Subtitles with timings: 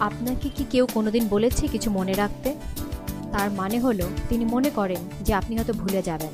[0.00, 2.54] আপনাকে কি কেউ কোনোদিন বলেছে কিছু মনে রাখতে?
[3.32, 6.30] তার মানে হলো, তিনি মনে করেন যে আপনি হয়তো ভুলে যাবেন।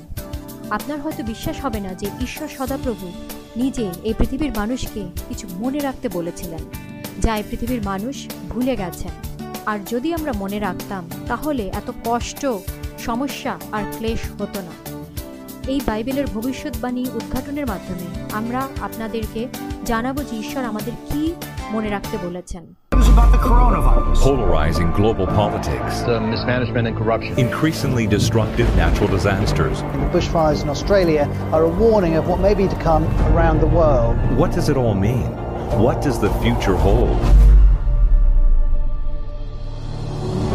[0.71, 3.13] আপনার হয়তো বিশ্বাস হবে না যে ঈশ্বর সদাপ্রভু
[3.57, 6.59] নিজে এই পৃথিবীর মানুষকে কিছু মনে রাখতে বলেছিলেন,
[7.21, 9.11] যা এই পৃথিবীর মানুষ ভুলে গেছেন।
[9.67, 12.47] আর যদি আমরা মনে রাখতাম, তাহলে এত কষ্ট,
[12.99, 14.95] সমস্যা আর ক্লেশ হতো না।
[15.69, 19.49] এই বাইবেলের ভবিষ্যৎবাণী উদ্ঘাটনের মাধ্যমে আমরা আপনাদেরকে
[19.85, 21.35] জানাব যে ঈশ্বর আমাদের কি
[21.73, 24.19] মনে রাখতে বলেছেন। News about the coronavirus.
[24.19, 27.37] polarizing global politics, the mismanagement and corruption.
[27.37, 29.81] increasingly destructive natural disasters.
[29.81, 33.67] The bushfires in Australia are a warning of what may be to come around the
[33.67, 34.17] world.
[34.37, 35.27] What does it all mean?
[35.77, 37.19] What does the future hold?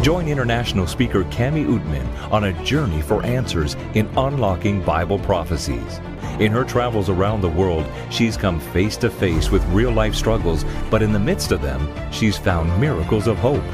[0.02, 6.00] Join international speaker Cami Utman on a journey for answers in unlocking Bible prophecies.
[6.41, 10.65] In her travels around the world, she's come face to face with real life struggles,
[10.91, 11.81] but in the midst of them,
[12.11, 13.65] she's found miracles of hope.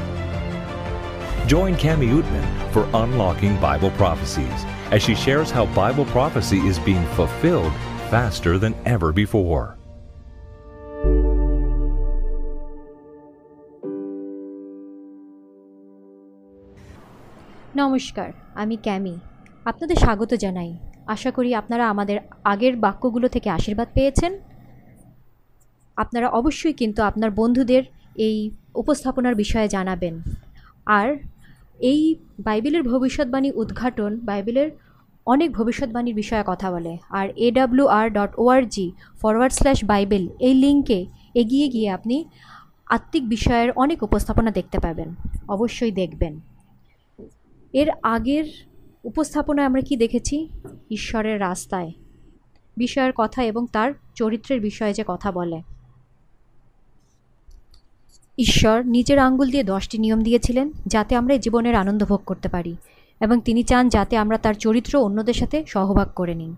[1.47, 7.05] Join Cami Utman for Unlocking Bible Prophecies as she shares how Bible prophecy is being
[7.17, 7.73] fulfilled
[8.09, 9.77] faster than ever before.
[17.75, 19.15] নমস্কার আমি ক্যামি
[19.65, 20.71] আপনাদের স্বাগত জানাই
[21.06, 24.32] আশা করি আপনারা আমাদের আগের বাক্যগুলো থেকে আশীর্বাদ পেয়েছেন।
[25.96, 27.82] আপনারা অবশ্যই কিন্তু আপনার বন্ধুদের
[28.16, 28.36] এই
[28.74, 30.14] উপস্থাপনার বিষয়ে জানাবেন।
[30.86, 31.08] আর
[31.80, 32.00] এই
[32.38, 34.68] বাইবেলের ভবিষ্যৎবাণী উদ্ঘাটন, বাইবেলের
[35.26, 38.86] অনেক ভবিষ্যৎবাণীর বিষয়ে কথা বলে। আর এডাব্লিউ আর dot org
[39.22, 41.00] forward slash Bible এই লিঙ্কে
[41.34, 42.16] এগিয়ে গিয়ে আপনি
[42.90, 45.08] আত্মিক বিষয়ের অনেক উপস্থাপনা দেখতে পাবেন।
[45.48, 46.34] অবশ্যই দেখবেন।
[47.74, 48.46] এর আগের
[49.06, 50.48] উপস্থাপনায় আমরা কি দেখেছি?
[50.90, 51.92] ঈশ্বরের রাস্তায়।
[52.76, 55.62] বিষয়ের কথা এবং তার চরিত্রের বিষয়ে যে কথা বলে।
[58.38, 62.76] ঈশ্বর নিজের আঙ্গুল দিয়ে দশটি নিয়ম দিয়েছিলেন যাতে আমরা জীবনের আনন্দ ভোগ করতে পারি
[63.20, 66.54] এবং তিনি চান যাতে আমরা তার চরিত্র অন্যদের সাথে সহভাগ করে নিই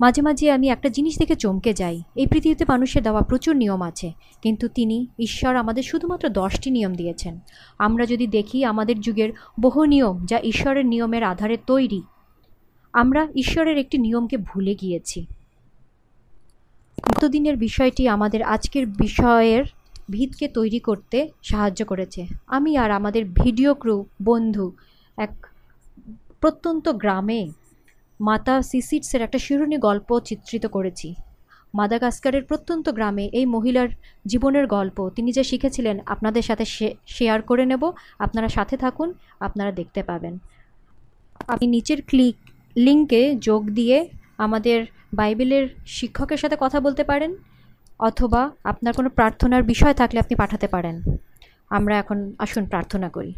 [0.00, 4.12] মাঝে মাঝে আমি একটা জিনিস দেখে চমকে যাই। এই পৃথিবীতে মানুষের দেওয়া প্রচুর নিয়ম আছে,
[4.42, 7.40] কিন্তু তিনি, ঈশ্বর, আমাদের শুধুমাত্র দশটি নিয়ম দিয়েছেন।
[7.78, 12.02] আমরা যদি দেখি আমাদের যুগের বহু নিয়ম যা ঈশ্বরের নিয়মের আধারে তৈরি,
[12.92, 15.26] আমরা ঈশ্বরের একটি নিয়মকে ভুলে গিয়েছি।
[16.98, 19.64] গতদিনের বিষয়টি আমাদের আজকের বিষয়ের
[20.10, 22.26] ভিতকে তৈরি করতে সাহায্য করেছে?
[22.46, 24.72] আমি আর আমাদের ভিডিও ক্রু বন্ধু
[25.16, 25.46] এক
[26.40, 27.40] প্রত্যন্ত গ্রামে
[28.26, 31.08] মাতা সিসিটসের একটা শিরুনি গল্প চিত্রিত করেছি।
[31.74, 33.88] মাদাগাস্কারের প্রত্যন্ত গ্রামে এই মহিলার
[34.26, 36.64] জীবনের গল্প। তিনি যে শিখেছিলেন, আপনাদের সাথে
[37.06, 37.82] শেয়ার করে নেব।
[38.18, 39.08] আপনারা সাথে থাকুন,
[39.40, 40.38] আপনারা দেখতে পাবেন।
[41.48, 42.36] আপনি নিচের ক্লিক,
[42.76, 44.08] লিঙ্কে যোগ দিয়ে
[44.38, 44.78] আমাদের
[45.14, 47.36] বাইবেলের শিক্ষকের সাথে কথা বলতে পারেন,
[47.98, 50.96] অথবা আপনার কোনো প্রার্থনার বিষয় থাকলে আপনি পাঠাতে পারেন।
[51.70, 53.32] আমরা এখন আসুন প্রার্থনা করি।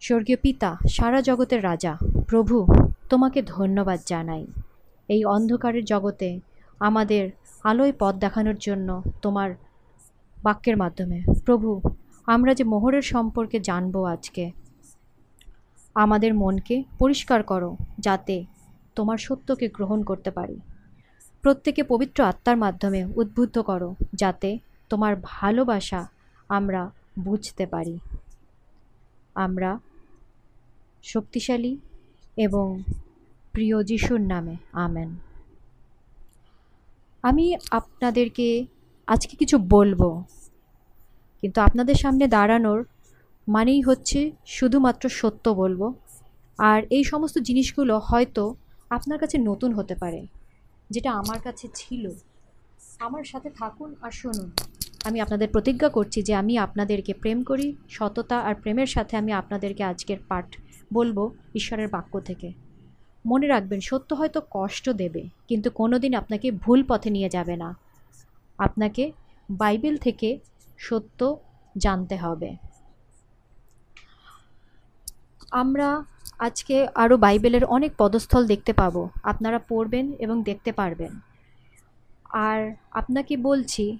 [0.00, 1.92] স্বর্গীয় পিতা, সারা জগতের রাজা,
[2.28, 2.56] প্রভু
[3.08, 4.46] তোমাকে ধন্যবাদ জানাই।
[5.08, 6.40] এই অন্ধকারের জগতে
[6.80, 7.30] আমাদের
[7.64, 9.50] আলোয় পথ দেখানোর জন্য তোমার
[10.42, 11.80] বাক্যের মাধ্যমে। প্রভু,
[12.26, 14.52] আমরা যে মোহরের সম্পর্কে জানব আজকে,
[15.94, 18.44] আমাদের মনকে পরিষ্কার করো যাতে
[18.94, 20.60] তোমার সত্যকে গ্রহণ করতে পারি।
[21.42, 24.58] প্রত্যেকে পবিত্র আত্মার মাধ্যমে উদ্বুদ্ধ করো যাতে
[24.88, 26.06] তোমার ভালোবাসা
[26.48, 27.98] আমরা বুঝতে পারি।
[29.34, 29.78] আমরা
[31.02, 31.76] শক্তিশালী
[32.46, 32.66] এবং
[33.54, 34.54] প্রিয় যিশুর নামে,
[34.86, 35.10] আমেন।
[37.24, 38.48] আমি আপনাদেরকে
[39.08, 40.02] আজকে কিছু বলব,
[41.42, 42.80] কিন্তু আপনাদের সামনে দাঁড়ানোর
[43.48, 44.18] মানেই হচ্ছে
[44.56, 45.80] শুধুমাত্র সত্য বলব,
[46.58, 48.44] আর এই সমস্ত জিনিসগুলো হয়তো
[48.96, 50.20] আপনার কাছে নতুন হতে পারে,
[50.90, 52.04] যেটা আমার কাছে ছিল।
[53.06, 54.48] আমার সাথে থাকুন আর শুনুন।
[55.04, 59.82] আমি আপনাদের প্রতিজ্ঞা করছি যে আমি আপনাদেরকে প্রেম করি, সততা আর প্রেমের সাথে আমি আপনাদেরকে
[59.82, 60.56] আজকের পাঠ
[60.92, 62.52] বলব ঈশ্বরের বাক্য থেকে।
[63.26, 67.76] মনে রাখবেন, সত্য হয়তো কষ্ট দেবে, কিন্তু কোনো দিন আপনাকে ভুল পথে নিয়ে যাবে না।
[68.58, 69.12] আপনাকে
[69.50, 70.38] বাইবেল থেকে
[70.78, 71.36] সত্য
[71.78, 72.56] জানতে হবে।
[75.50, 76.04] আমরা
[76.38, 81.20] আজকে আরও বাইবেলের অনেক পদস্থল দেখতে পাব। আপনারা পড়বেন এবং দেখতে পারবেন।
[82.30, 83.98] আর আপনাকে বলছি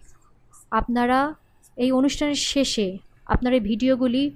[0.71, 1.35] আপনারা
[1.77, 4.31] এই অনুষ্ঠানের শেষে আপনার এই ভিডিওগুলি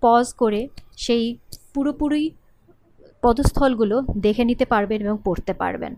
[0.00, 1.36] পজ করে সেই
[1.74, 2.30] পুরোপুরি
[3.22, 5.94] পদস্থলগুলো দেখে নিতে পারবেন এবং পড়তে পারবেন।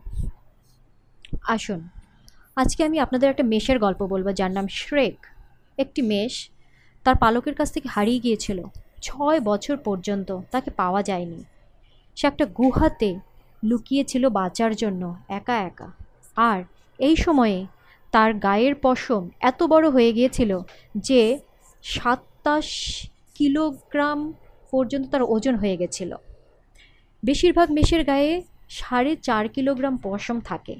[1.42, 1.88] আসুন,
[2.56, 5.26] আজকে আমি আপনাদের একটা মেষের গল্প বলব যার নাম শ্রেক।
[5.78, 6.50] একটি মেষ
[7.04, 8.62] তার পালকের কাছ থেকে হারিয়ে গিয়েছিল।
[9.02, 11.44] ছয় বছর পর্যন্ত তাকে পাওয়া যায়নি।
[12.16, 13.18] সে একটা গুহাতে
[13.64, 15.90] লুকিয়েছিল বাঁচার জন্য একা একা।
[16.36, 16.64] আর
[16.98, 17.66] এই সময়ে
[18.12, 20.60] তার গায়ের পশম এত বড় হয়ে গিয়েছিল
[20.96, 21.38] যে
[21.82, 22.68] সাতাশ
[23.34, 24.32] কিলোগ্রাম
[24.70, 26.14] পর্যন্ত তার ওজন হয়ে গেছিল।
[27.22, 30.76] বেশিরভাগ মেষের গায়ে সাড়ে চার কিলোগ্রাম পশম থাকে।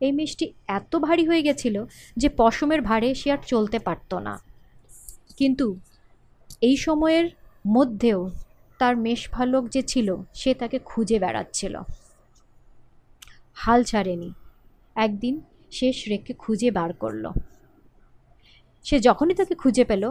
[0.00, 1.84] এই মেষটি এত ভারী হয়ে গেছিল
[2.16, 4.40] যে পশমের ভারে সে আর চলতে পারতো না।
[5.36, 5.78] কিন্তু
[6.60, 7.30] এই সময়ের
[7.66, 8.30] মধ্যেও
[8.78, 11.74] তার মেষপালক যে ছিল, সে তাকে খুঁজে বেড়াচ্ছিল।
[13.54, 14.32] হাল ছাড়েনি।
[14.96, 15.40] একদিন
[15.78, 17.24] শেষ রেখে খুঁজে বার করল।
[18.84, 20.04] সে যখনই তাকে খুঁজে পেল,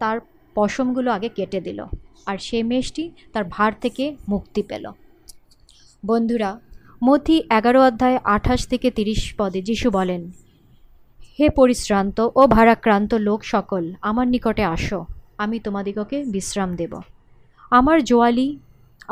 [0.00, 0.16] তার
[0.56, 1.80] পশমগুলো আগে কেটে দিল
[2.30, 4.84] আর সে মেষটি তার ভার থেকে মুক্তি পেল।
[6.02, 6.50] বন্ধুরা
[7.06, 10.22] মথি এগারো অধ্যায় আঠাশ থেকে তিরিশ পদে যিশু বলেন,
[11.36, 15.00] হে পরিশ্রান্ত ও ভারাক্রান্ত লোক সকল, আমার নিকটে আসো,
[15.44, 16.92] আমি তোমাদিগকে বিশ্রাম দেব।
[17.78, 18.48] আমার জোয়ালি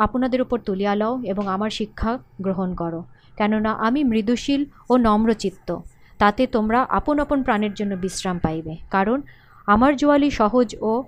[0.05, 2.11] আপনাদের উপর তুলিয়া লও এবং আমার শিক্ষা
[2.45, 3.01] গ্রহণ করো।
[3.37, 5.77] কেননা আমি মৃদুশীল ও নম্রচিত্ত।
[6.17, 9.21] তাতে তোমরা আপন আপন প্রাণের জন্য বিশ্রাম পাইবে। কারণ
[9.65, 11.03] আমার জোয়ালি সহজ ও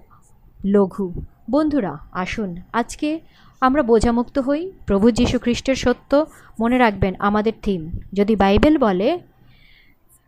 [0.66, 1.14] লঘু।
[1.52, 3.20] বন্ধুরা, আসুন, আজকে
[3.62, 6.26] আমরা বোঝামুক্ত হই প্রভু যীশু খ্রিস্টের সত্য।
[6.60, 9.20] মনে রাখবেন, আমাদের থিম। যদি বাইবেল বলে,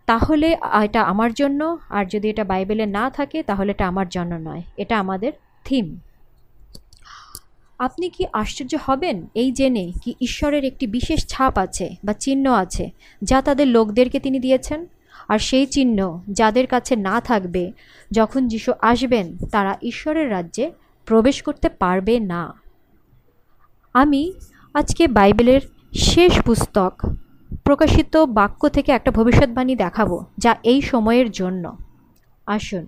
[0.06, 4.62] তাহলে এটা আমার জন্য, আর যদি এটা বাইবেলে না থাকে, তাহলে এটা আমার জন্য নয়।
[4.78, 5.32] এটা আমাদের
[5.66, 6.00] থিম।
[7.82, 9.28] আপনি কি আশ্চর্য হবেন?
[9.36, 12.90] এই জেনে কি ঈশ্বরের একটি বিশেষ ছাপ আছে বা চিহ্ন আছে
[13.22, 14.86] যা তাদের লোকদেরকে তিনি দিয়েছেন?
[15.28, 17.72] আর সেই চিহ্ন যাদের কাছে না থাকবে,
[18.12, 20.72] যখন যিশু আসবেন, তারা ঈশ্বরের রাজ্যে
[21.06, 22.54] প্রবেশ করতে পারবে না।
[23.94, 24.34] আমি
[24.74, 25.62] আজকে বাইবেলের
[25.94, 26.94] শেষ পুস্তক,
[27.64, 31.78] প্রকাশিত বাক্য থেকে একটা ভবিষ্যৎবাণী দেখাবো যা এই সময়ের জন্য।
[32.46, 32.86] আসুন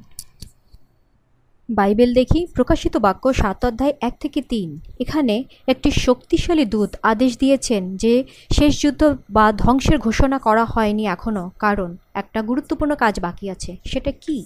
[1.70, 7.98] বাইবেল দেখি প্রকাশিত বাক্য সাত অধ্যায় এক থেকে তিন। এখানে একটি শক্তিশালী দূত আদেশ দিয়েছেন
[7.98, 13.78] যে শেষ যুদ্ধ বা ধ্বংসের ঘোষণা করা হয়নি এখনও কারণ একটা গুরুত্বপূর্ণ কাজ বাকি আছে,
[13.86, 14.46] সেটা কি?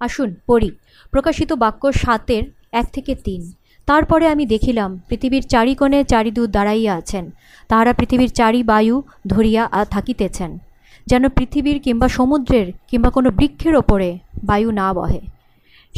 [0.00, 0.70] আসুন পড়ি।
[1.10, 2.42] প্রকাশিত বাক্য সাতের
[2.72, 3.52] এক থেকে তিন।
[3.86, 7.30] তারপরে আমি দেখিলাম পৃথিবীর চারি চারিকোণে চারিদূত দাঁড়াইয়া আছেন।
[7.68, 10.58] তাহারা পৃথিবীর চারি বায়ু ধরিয়া থাকিতেছেন।
[11.06, 15.31] যেন পৃথিবীর কিংবা সমুদ্রের কিংবা কোনো বৃক্ষের ওপরে বায়ু না বহে।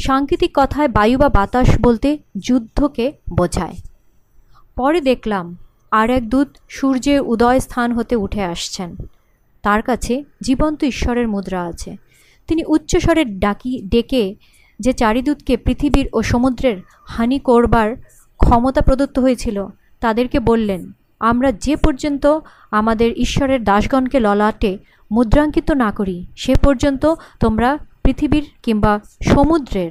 [0.01, 3.75] সাংকেতিক কথায় বায়ু বা বাতাস বলতে যুদ্ধকে বোঝায়।
[4.77, 5.57] পরে দেখলাম,
[5.91, 8.97] আর এক দূত সূর্যের উদয় স্থান হতে উঠে আসছেন।
[9.63, 11.97] তার কাছে জীবন্ত ঈশ্বরের মুদ্রা আছে।
[12.49, 14.37] তিনি উচ্চস্বরে ডাকি, ডেকে
[14.81, 17.97] যে চারিদূতকে পৃথিবীর ও সমুদ্রের হানি করবার
[18.37, 19.67] ক্ষমতা প্রদত্ত হয়েছিল,
[20.01, 22.39] তাদেরকে বললেন, আমরা যে পর্যন্ত
[22.71, 24.79] আমাদের ঈশ্বরের দাসগণকে ললাটে
[25.13, 29.91] মুদ্রাঙ্কিত না করি, সে পর্যন্ত তোমরা পৃথিবীর কিংবা সমুদ্রের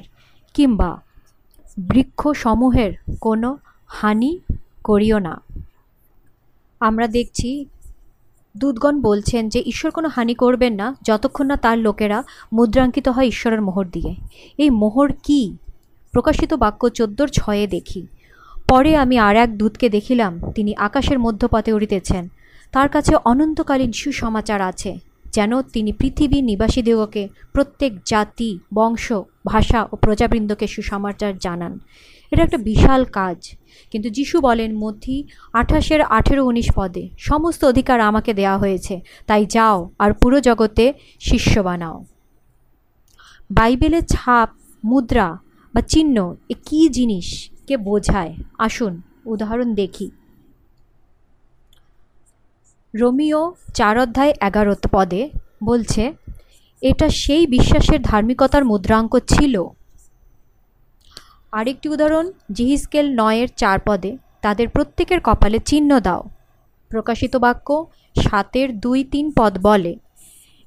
[0.54, 1.00] কিংবা
[1.78, 4.38] বৃক্ষসমূহের কোনো হানি
[4.84, 5.42] করিও না।
[6.80, 7.66] আমরা দেখছি,
[8.56, 13.62] দূতগণ বলছেন যে ঈশ্বর কোনো হানি করবেন না, যতক্ষণ না তার লোকেরা মুদ্রাঙ্কিত হয় ঈশ্বরের
[13.62, 14.16] মোহর দিয়ে।
[14.58, 15.56] এই মোহর কি?
[16.12, 18.06] প্রকাশিত বাক্য চোদ্দোর ছয়ে দেখি।
[18.68, 22.28] পরে আমি আর এক দূতকে দেখিলাম, তিনি আকাশের মধ্যপথে উড়িতেছেন।
[22.72, 29.12] তার কাছে অনন্তকালীন সুসমাচার আছে। যেন তিনি পৃথিবীর নিবাসীদিগকে প্রত্যেক জাতি, বংশ,
[29.46, 31.78] ভাষা ও প্রজাবৃন্দকে সুসমাচার জানান।
[32.30, 33.38] এটা একটা বিশাল কাজ।
[33.90, 35.16] কিন্তু যিশু বলেন, মধ্যি
[35.52, 41.60] আঠাশের আঠেরো উনিশ পদে সমস্ত অধিকার আমাকে দেয়া হয়েছে। তাই যাও আর পুরো জগতে শিষ্য
[41.60, 42.04] বানাও।
[43.50, 44.48] বাইবেলের ছাপ,
[44.84, 45.28] মুদ্রা
[45.74, 48.32] বা চিহ্ন এ কী জিনিসকে বোঝায়?
[48.58, 50.10] আসুন উদাহরণ দেখি।
[52.94, 55.30] রোমিও চার অধ্যায় এগারো পদে
[55.64, 56.12] বলছে,
[56.82, 59.64] এটা সেই বিশ্বাসের ধার্মিকতার মুদ্রাঙ্ক ছিল।
[61.52, 66.22] আরেকটি উদাহরণ জিহিসকেল নয়ের চার পদে, তাদের প্রত্যেকের কপালে চিহ্ন দাও।
[66.88, 67.86] প্রকাশিত বাক্য
[68.22, 69.96] সাতের দুই তিন পদ বলে,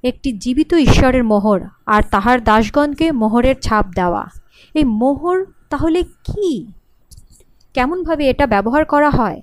[0.02, 4.28] একটি জীবিত ঈশ্বরের মোহর আর তাহার দাসগণকে মোহরের ছাপ দেওয়া।
[4.74, 6.66] এই মোহর তাহলে কি?
[7.74, 9.42] কেমনভাবে এটা ব্যবহার করা হয়?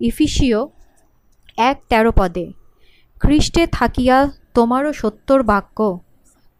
[0.00, 0.68] ইফিসিও
[1.68, 2.46] এক তেরো পদে।
[3.20, 4.16] খ্রিস্টে থাকিয়া
[4.54, 5.78] তোমারও সত্যর বাক্য,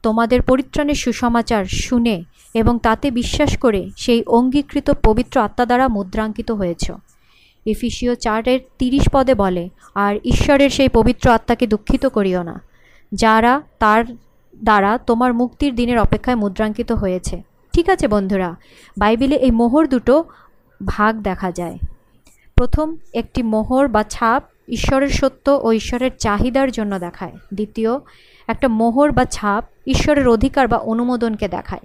[0.04, 2.16] তোমাদের পরিত্রাণের সুসমাচার শুনে
[2.54, 6.84] এবং তাতে বিশ্বাস করে সেই অঙ্গীকৃত পবিত্র আত্মা দ্বারা মুদ্রাঙ্কিত হয়েছ।
[7.66, 9.64] এফিসিও চারের তিরিশ পদে বলে,
[9.94, 12.56] আর ঈশ্বরের সেই পবিত্র আত্মাকে দুঃখিত করিও না,
[13.12, 14.02] যারা তার
[14.54, 17.36] দ্বারা তোমার মুক্তির দিনের অপেক্ষায় মুদ্রাঙ্কিত হয়েছে।
[17.74, 18.50] ঠিক আছে বন্ধুরা,
[18.96, 20.14] বাইবেলে এই মোহর দুটো
[20.80, 21.76] ভাগ দেখা যায়।
[22.56, 27.90] প্রথম একটি মোহর বা ছাপ ঈশ্বরের সত্য ও ঈশ্বরের চাহিদার জন্য দেখায়। দ্বিতীয়,
[28.48, 31.80] একটা মোহর বা ছাপ ঈশ্বরের অধিকার বা অনুমোদনকে দেখায়।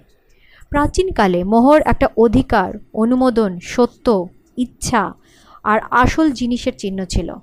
[0.70, 5.12] প্রাচীনকালে মোহর একটা অধিকার, অনুমোদন, সত্য, ইচ্ছা
[5.64, 7.34] আর আসল জিনিসের চিহ্ন ছিল।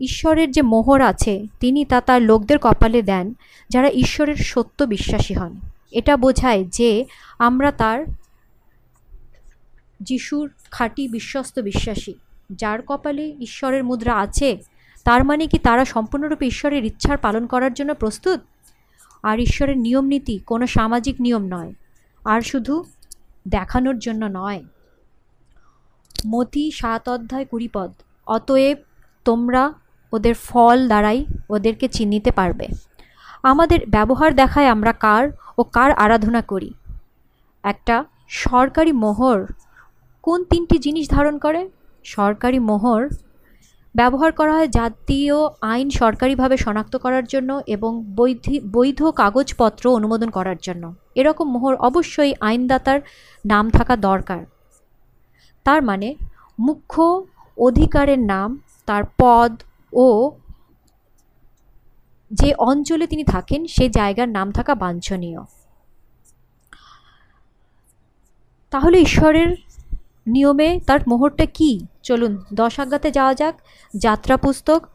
[0.00, 3.34] ঈশ্বরের যে মোহর আছে, তিনি তা তার লোকদের কপালে দেন
[3.70, 5.60] যারা ঈশ্বরের সত্য বিশ্বাসী হন।
[5.90, 7.04] এটা বোঝায় যে
[7.38, 8.04] আমরা তার
[10.00, 12.14] যিশুর খাঁটি বিশ্বস্ত বিশ্বাসী।
[12.56, 14.58] যার কপালে ঈশ্বরের মুদ্রা আছে,
[15.04, 18.40] তার মানে কি তারা সম্পূর্ণরূপে ঈশ্বরের ইচ্ছার পালন করার জন্য প্রস্তুত?
[19.22, 21.72] আর ঈশ্বরের নিয়ম নীতি কোনো সামাজিক নিয়ম নয়,
[22.24, 22.84] আর শুধু
[23.48, 24.64] দেখানোর জন্য নয়।
[26.26, 27.92] মতি সাত অধ্যায় কুড়ি পদ,
[28.26, 28.78] অতএব
[29.24, 29.72] তোমরা
[30.12, 32.68] ওদের ফল দ্বারাই ওদেরকে চিনিতে পারবে।
[33.42, 36.74] আমাদের ব্যবহার দেখায় আমরা কার ও কার আরাধনা করি?
[37.62, 39.46] একটা সরকারি মোহর
[40.22, 41.70] কোন তিনটি জিনিস ধারণ করে?
[42.04, 43.08] সরকারি মোহর
[43.94, 50.56] ব্যবহার করা হয় জাতীয় আইন সরকারিভাবে শনাক্ত করার জন্য এবং বৈধি, বৈধ কাগজপত্র অনুমোদন করার
[50.62, 53.00] জন্য। এরকম মোহর অবশ্যই আইনদাতার
[53.46, 54.46] নাম থাকা দরকার।
[55.64, 56.14] তার মানে
[56.58, 57.26] মুখ্য
[57.58, 60.30] অধিকারের নাম, তার পদ ও
[62.30, 65.40] যে অঞ্চলে তিনি থাকেন, সে জায়গার নাম থাকা বাঞ্ছনীয়।
[68.70, 69.56] তাহলে ঈশ্বরের
[70.26, 71.86] নিয়মে তার মোহরটা কি?
[72.02, 73.60] চলুন, দশ আজ্ঞাতে যাওয়া যাক।
[73.96, 74.86] যাত্রা পুস্তক,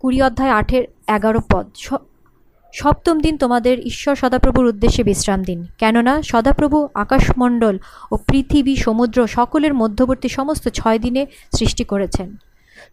[0.00, 1.66] কুড়ি অধ্যায় আঠের এগারো পদ।
[2.72, 7.78] সপ্তম দিন তোমাদের ঈশ্বর সদাপ্রভুর উদ্দেশ্যে বিশ্রাম দিন। কেননা সদাপ্রভু, আকাশমণ্ডল
[8.12, 12.36] ও পৃথিবী, সমুদ্র সকলের মধ্যবর্তী সমস্ত ছয় দিনে সৃষ্টি করেছেন।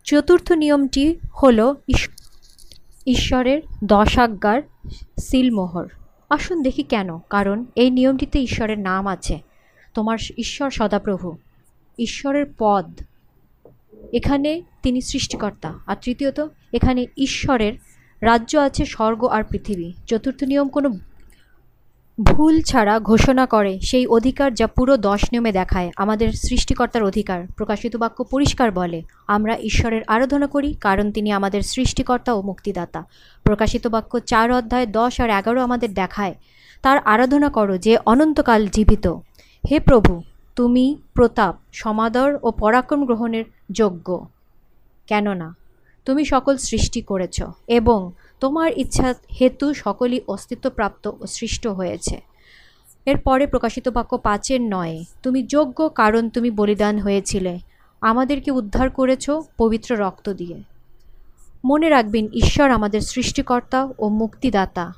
[0.04, 1.76] চতুর্থ নিয়মটি হল
[3.08, 4.62] ঈশ্বরের দশাজ্ঞার
[5.20, 5.88] সিলমোহর
[6.30, 7.20] আসুন দেখি কেন?
[7.30, 9.40] কারণ এই নিয়মটিতে ঈশ্বরের নাম আছে।
[9.94, 11.38] তোমার ঈশ্বর সদাপ্রভু।
[12.00, 12.86] ঈশ্বরের পদ।
[14.14, 17.74] এখানে তিনি সৃষ্টিকর্তা। আর তৃতীয়ত, এখানে ঈশ্বরের
[18.22, 20.90] রাজ্য আছে স্বর্গ আর পৃথিবী। চতুর্থ নিয়ম, কোনো
[22.24, 27.96] ভুল ছাড়া ঘোষণা করে সেই অধিকার যা পুরো দশ নিয়মে দেখায়, আমাদের সৃষ্টিকর্তার অধিকার। প্রকাশিত
[27.96, 33.04] বাক্য পরিষ্কার বলে, আমরা ঈশ্বরের আরাধনা করি, কারণ তিনি আমাদের সৃষ্টিকর্তা ও মুক্তিদাতা।
[33.44, 36.36] প্রকাশিত বাক্য চার অধ্যায় দশ আর এগারো আমাদের দেখায়,
[36.82, 39.08] তার আরাধনা করো যে অনন্তকাল জীবিত।
[39.72, 40.22] হে প্রভু
[40.56, 44.28] তুমি প্রতাপ, সমাদর ও পরাক্রম গ্রহণের যোগ্য।
[45.08, 45.56] কেননা,
[46.06, 52.22] তুমি সকল সৃষ্টি করেছ এবং তোমার ইচ্ছা হেতু সকলই অস্তিত্বপ্রাপ্ত ও সৃষ্ট হয়েছে।
[53.06, 57.60] এরপরে প্রকাশিত বাক্য পাঁচের নয়, তুমি যোগ্য কারণ তুমি বলিদান হয়েছিলে,
[58.02, 60.64] আমাদেরকে উদ্ধার করেছ পবিত্র রক্ত দিয়ে।
[61.66, 64.94] মনে রাখবেন, ঈশ্বর আমাদের সৃষ্টিকর্তা ও মুক্তিদাতা।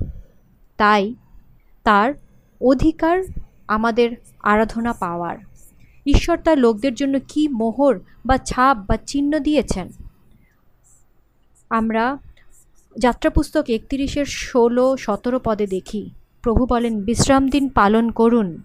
[0.78, 1.16] তাই
[1.84, 2.14] তার
[2.62, 3.24] অধিকার
[3.68, 5.38] আমাদের আরাধনা পাওয়ার।
[6.06, 9.90] ঈশ্বর তার লোকদের জন্য কি মোহর বা ছাপ বা চিহ্ন দিয়েছেন?
[11.70, 12.18] আমরা
[12.98, 16.10] যাত্রাপুস্তক একত্রিশের ষোলো, সতেরো পদে দেখি,
[16.42, 18.62] প্রভু বলেন, বিশ্রাম দিন পালন করুন।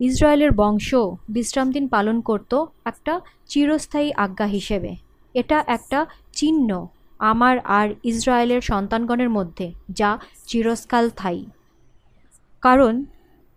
[0.00, 0.94] ইসরায়েলের বংশ
[1.28, 4.96] বিশ্রাম দিন পালন করত একটা চিরস্থায়ী আজ্ঞা হিসেবে।
[5.34, 6.86] এটা একটা চিহ্ন
[7.18, 11.44] আমার আর ইসরায়েলের সন্তানগণের মধ্যে, যা চিরস্কাল থাই
[12.60, 13.04] কারণ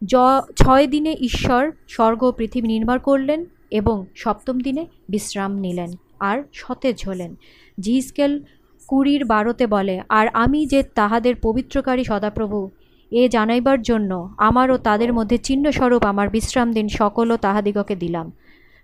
[0.05, 0.17] জ
[0.55, 7.35] ছয় দিনে ঈশ্বর স্বর্গ পৃথিবী নির্মাণ করলেন এবং সপ্তম দিনে বিশ্রাম নিলেন আর সতেজ হলেন।
[7.79, 8.43] জিসকেল
[8.87, 12.69] কুড়ির বারোতে বলে, আর আমি যে তাহাদের পবিত্রকারী সদাপ্রভু,
[13.11, 18.31] এ জানাইবার জন্য আমারও তাদের মধ্যে চিহ্নস্বরূপ আমার বিশ্রাম দিন সকলও তাহাদিগকে দিলাম,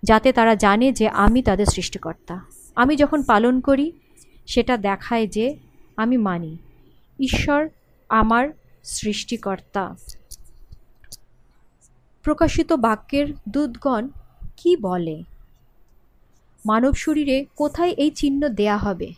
[0.04, 2.42] যাতে তারা জানে যে আমি তাদের সৃষ্টিকর্তা।
[2.76, 3.92] আমি যখন পালন করি,
[4.46, 5.56] সেটা দেখায় যে
[5.98, 6.58] আমি মানি।
[7.20, 7.70] ঈশ্বর
[8.10, 8.50] আমার
[8.84, 9.96] সৃষ্টিকর্তা।
[12.24, 14.04] প্রকাশিত বাক্যের দূতগণ
[14.58, 15.24] কি বলে?
[16.66, 19.10] মানব শরীরে কোথায় এই চিহ্ন দেয়া হবে?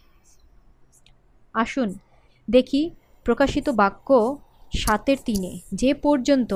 [1.54, 1.90] আসুন
[2.50, 2.82] দেখি
[3.26, 4.38] প্রকাশিত বাক্য
[4.78, 6.52] সাতের তিনে, যে পর্যন্ত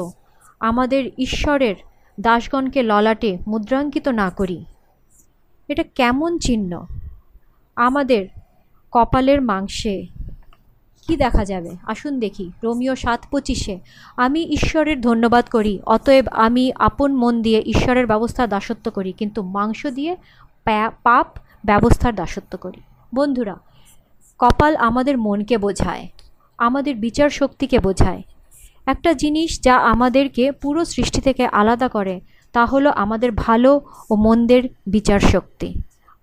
[0.60, 1.76] আমাদের ঈশ্বরের
[2.20, 4.66] দাসগণকে ললাটে মুদ্রাঙ্কিত না করি,
[5.70, 6.72] এটা কেমন চিহ্ন?
[7.76, 8.24] আমাদের
[8.92, 9.96] কপালের মাংসে
[11.10, 11.72] কি দেখা যাবে?
[11.84, 13.76] আসুন দেখি। রোমিও সাত পঁচিশে।
[14.18, 19.82] আমি ঈশ্বরের ধন্যবাদ করি, অতএব আমি আপন মন দিয়ে ঈশ্বরের ব্যবস্থা দাসত্ব করি, কিন্তু মাংস
[19.88, 20.14] দিয়ে
[21.04, 21.28] পাপ
[21.66, 22.82] ব্যবস্থার দাসত্ব করি।
[23.16, 23.56] বন্ধুরা,
[24.40, 26.04] কপাল আমাদের মনকে বোঝায়,
[26.58, 28.22] আমাদের বিচার শক্তিকে বোঝায়।
[28.86, 32.16] একটা জিনিস যা আমাদেরকে পুরো সৃষ্টি থেকে আলাদা করে,
[32.54, 33.72] তা হলো আমাদের ভালো
[34.12, 35.70] ও মন্দের বিচার শক্তি।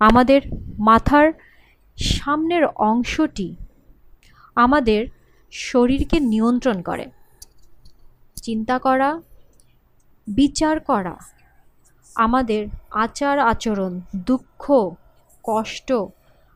[0.00, 0.40] আমাদের
[0.78, 1.32] মাথার
[1.96, 3.48] সামনের অংশটি
[4.56, 5.06] আমাদের
[5.52, 7.04] শরীরকে নিয়ন্ত্রণ করে।
[8.42, 9.20] চিন্তা করা,
[10.26, 11.16] বিচার করা,
[12.14, 14.94] আমাদের আচার আচরণ, দুঃখ,
[15.44, 15.92] কষ্ট,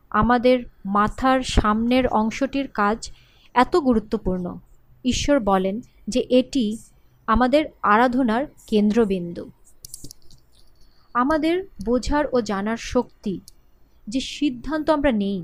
[0.09, 3.11] আমাদের মাথার সামনের অংশটির কাজ
[3.53, 4.57] এত গুরুত্বপূর্ণ।
[5.05, 6.77] ঈশ্বর বলেন যে এটি
[7.27, 9.49] আমাদের আরাধনার কেন্দ্রবিন্দু।
[11.13, 13.39] আমাদের বোঝার ও জানার শক্তি
[14.07, 15.43] যে সিদ্ধান্ত আমরা নেই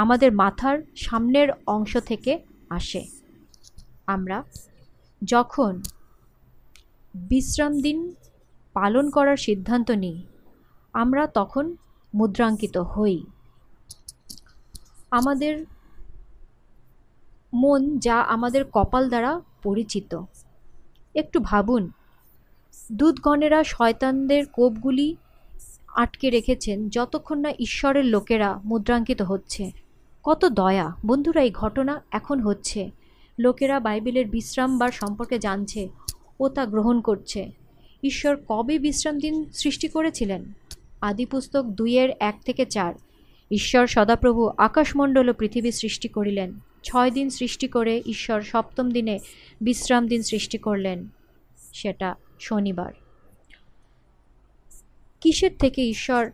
[0.00, 2.32] আমাদের মাথার সামনের অংশ থেকে
[2.70, 3.02] আসে।
[4.06, 4.38] আমরা
[5.24, 5.72] যখন
[7.14, 7.98] বিশ্রাম দিন
[8.72, 10.18] পালন করার সিদ্ধান্ত নিই,
[10.92, 11.76] আমরা তখন
[12.14, 13.16] মুদ্রাঙ্কিত হই।
[15.10, 15.54] আমাদের
[17.52, 20.12] মন যা আমাদের কপাল দ্বারা পরিচিত।
[21.14, 21.90] একটু ভাবুন,
[22.92, 25.16] দূতগণেরা শয়তানদের কোপগুলি
[25.96, 29.89] আটকে রেখেছেন, যতক্ষণ না ঈশ্বরের লোকেরা মুদ্রাঙ্কিত হচ্ছে।
[30.24, 32.90] কত দয়া। বন্ধুরা, এই ঘটনা এখন হচ্ছে।
[33.38, 35.88] লোকেরা বাইবেলের বিশ্রামবার সম্পর্কে জানছে
[36.40, 37.50] ও তা গ্রহণ করছে।
[38.02, 40.52] ঈশ্বর কবে বিশ্রাম দিন সৃষ্টি করেছিলেন?
[41.00, 42.94] আদিপুস্তক দুইয়ের এক থেকে চার।
[43.50, 49.18] ঈশ্বর সদাপ্রভু আকাশমণ্ডল ও পৃথিবী সৃষ্টি করিলেন। ছয় দিন সৃষ্টি করে ঈশ্বর সপ্তম দিনে
[49.60, 51.08] বিশ্রাম দিন সৃষ্টি করলেন।
[51.72, 52.92] সেটা শনিবার।
[55.20, 56.30] কিসের থেকে ঈশ্বর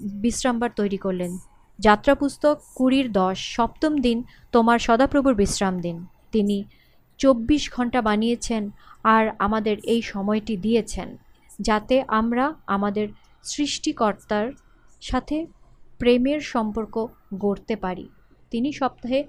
[0.00, 1.38] বিশ্রামবার তৈরি করলেন?
[1.86, 4.18] যাত্রা পুস্তক কুড়ির দশ, সপ্তম দিন,
[4.54, 5.96] তোমার সদাপ্রভুর বিশ্রাম দিন।
[6.34, 6.58] তিনি
[7.20, 8.62] চব্বিশ ঘণ্টা বানিয়েছেন
[9.14, 11.08] আর আমাদের এই সময়টি দিয়েছেন,
[11.60, 13.06] যাতে আমরা আমাদের
[13.44, 14.48] সৃষ্টিকর্তার
[15.02, 15.36] সাথে
[16.00, 16.94] প্রেমের সম্পর্ক
[17.42, 18.06] গড়তে পারি।
[18.52, 19.20] তিনি সপ্তাহে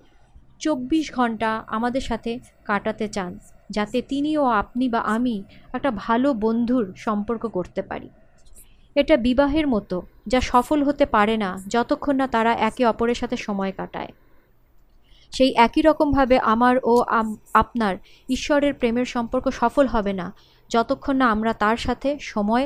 [0.60, 2.31] চব্বিশ ঘণ্টা আমাদের সাথে
[2.65, 3.31] কাটাতে চান,
[3.75, 5.36] যাতে তিনি ও আপনি বা আমি
[5.74, 8.10] একটা ভালো বন্ধুর সম্পর্ক করতে পারি।
[8.95, 9.97] এটা বিবাহের মতো,
[10.31, 14.12] যা সফল হতে পারে না যতক্ষণ না তারা একে অপরের সাথে সময় কাটায়।
[15.33, 16.93] সেই একই রকমভাবে আমার ও
[17.53, 17.93] আপনার
[18.29, 20.27] ঈশ্বরের প্রেমের সম্পর্ক সফল হবে না
[20.69, 22.65] যতক্ষণ না আমরা তার সাথে সময়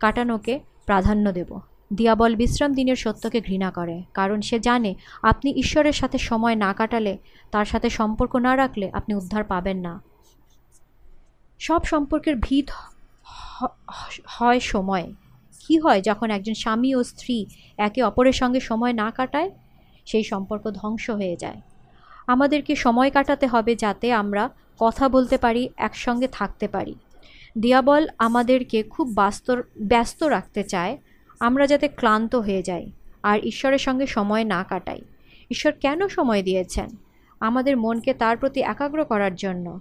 [0.00, 0.54] কাটানোকে
[0.88, 1.50] প্রাধান্য দেব।
[1.92, 4.90] দিয়াবল বিশ্রাম দিনের সত্যকে ঘৃণা করে, কারণ সে জানে
[5.22, 7.14] আপনি ঈশ্বরের সাথে সময় না কাটালে,
[7.52, 9.94] তার সাথে সম্পর্ক না রাখলে আপনি উদ্ধার পাবেন না।
[11.60, 12.68] সব সম্পর্কের ভিত
[14.36, 15.06] হয় সময়।
[15.66, 17.46] কি হয় যখন একজন স্বামী ও স্ত্রী
[17.76, 19.50] একে অপরের সঙ্গে সময় না কাটায়?
[20.06, 21.60] সেই সম্পর্ক ধ্বংস হয়ে যায়।
[22.26, 26.94] আমাদেরকে সময় কাটাতে হবে যাতে আমরা কথা বলতে পারি, একসঙ্গে থাকতে পারি।
[27.58, 30.98] দিয়াবল আমাদেরকে খুব বাস্ত ব্যস্ত রাখতে চায়।
[31.40, 35.00] আমরা যাতে ক্লান্ত হয়ে যাই আর ঈশ্বরের সঙ্গে সময় না কাটাই।
[35.50, 36.88] ঈশ্বর কেন সময় দিয়েছেন?
[37.40, 39.80] আমাদের মনকে তার প্রতি একাগ্র করার জন্য।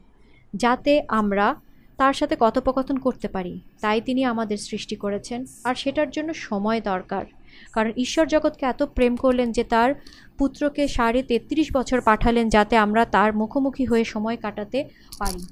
[0.56, 1.56] যাতে আমরা
[1.98, 7.26] তার সাথে কথোপকথন করতে পারি। তাই তিনি আমাদের সৃষ্টি করেছেন, আর সেটার জন্য সময় দরকার।
[7.74, 9.96] কারণ ঈশ্বর জগৎকে এত প্রেম করলেন যে তার
[10.38, 15.46] পুত্রকে সাড়ে তেত্রিশ বছর পাঠালেন যাতে আমরা তার মুখোমুখি হয়ে সময় কাটাতে পারি।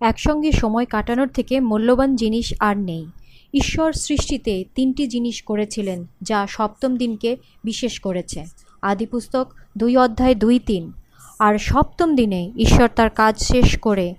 [0.00, 3.06] একসঙ্গে সময় কাটানোর থেকে মূল্যবান জিনিস আর নেই।
[3.54, 8.44] ঈশ্বর সৃষ্টিতে তিনটি জিনিস করেছিলেন, যা সপ্তম দিনকে বিশেষ করেছে।
[8.82, 10.92] আদিপুস্তক দুই অধ্যায় দুই তিন।
[11.38, 14.14] আর সপ্তম দিনে ঈশ্বর তার কাজ শেষ করে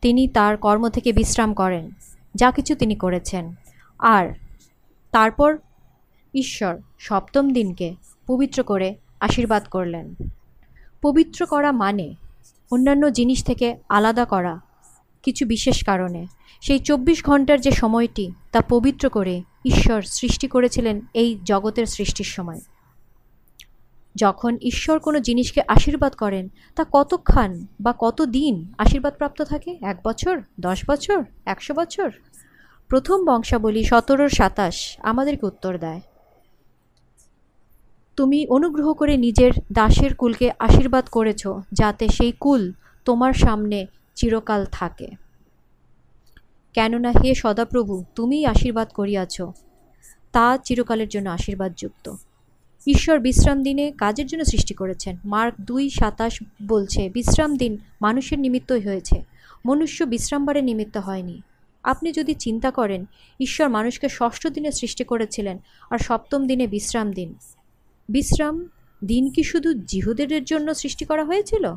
[0.00, 1.90] তিনি তার কর্ম থেকে বিশ্রাম করেন,
[2.34, 3.54] যা কিছু তিনি করেছেন।
[3.98, 4.34] আর
[5.12, 5.58] তারপর
[6.34, 7.94] ঈশ্বর সপ্তম দিনকে
[8.26, 10.14] পবিত্র করে আশীর্বাদ করলেন।
[11.02, 12.14] পবিত্র করা মানে
[12.70, 14.60] অন্যান্য জিনিস থেকে আলাদা করা,
[15.22, 16.26] কিছু বিশেষ কারণে।
[16.60, 22.60] সেই চব্বিশ ঘণ্টার যে সময়টি তা পবিত্র করে ঈশ্বর সৃষ্টি করেছিলেন এই জগতের সৃষ্টির সময়।
[24.16, 29.78] যখন ঈশ্বর কোনো জিনিসকে আশীর্বাদ করেন, তা কতক্ষণ বা কত দিন আশীর্বাদ প্রাপ্ত থাকে?
[29.82, 30.40] এক বছর?
[30.60, 31.24] দশ বছর?
[31.44, 32.10] একশো বছর?
[32.88, 36.00] প্রথম বংশাবলী সতেরোর সাতাশ আমাদেরকে উত্তর দেয়।
[38.16, 42.72] তুমি অনুগ্রহ করে নিজের দাসের কুলকে আশীর্বাদ করেছ, যাতে সেই কুল
[43.04, 45.08] তোমার সামনে চিরকাল থাকে।
[46.74, 49.42] কেননা হে সদাপ্রভু, তুমিই আশীর্বাদ করিয়াছ।
[50.32, 52.14] তা চিরকালের জন্য আশীর্বাদযুক্ত।
[52.86, 58.80] ঈশ্বর বিশ্রাম দিনে কাজের জন্য সৃষ্টি করেছেন। মার্ক দুই সাতাশ বলছে, বিশ্রাম দিন মানুষের নিমিত্তই
[58.80, 59.24] হয়েছে।
[59.66, 61.42] মনুষ্য বিশ্রামবারের নিমিত্ত হয়নি।
[61.82, 63.06] আপনি যদি চিন্তা করেন,
[63.40, 65.58] ঈশ্বর মানুষকে ষষ্ঠ দিনে সৃষ্টি করেছিলেন
[65.90, 67.34] আর সপ্তম দিনে বিশ্রাম দিন।
[68.08, 68.68] বিশ্রাম
[69.04, 71.74] দিন কি শুধু জিহুদের জন্য সৃষ্টি করা হয়েছিল?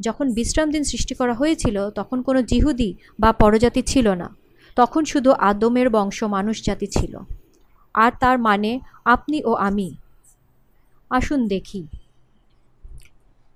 [0.00, 4.36] যখন বিশ্রাম দিন সৃষ্টি করা হয়েছিল, তখন কোনো জিহুদি বা পরজাতি ছিল না।
[4.76, 7.18] তখন শুধু আদমের বংশ মানুষ জাতি ছিল।
[7.94, 9.94] আর তার মানে আপনি ও আমি।
[11.10, 11.86] আসুন দেখি।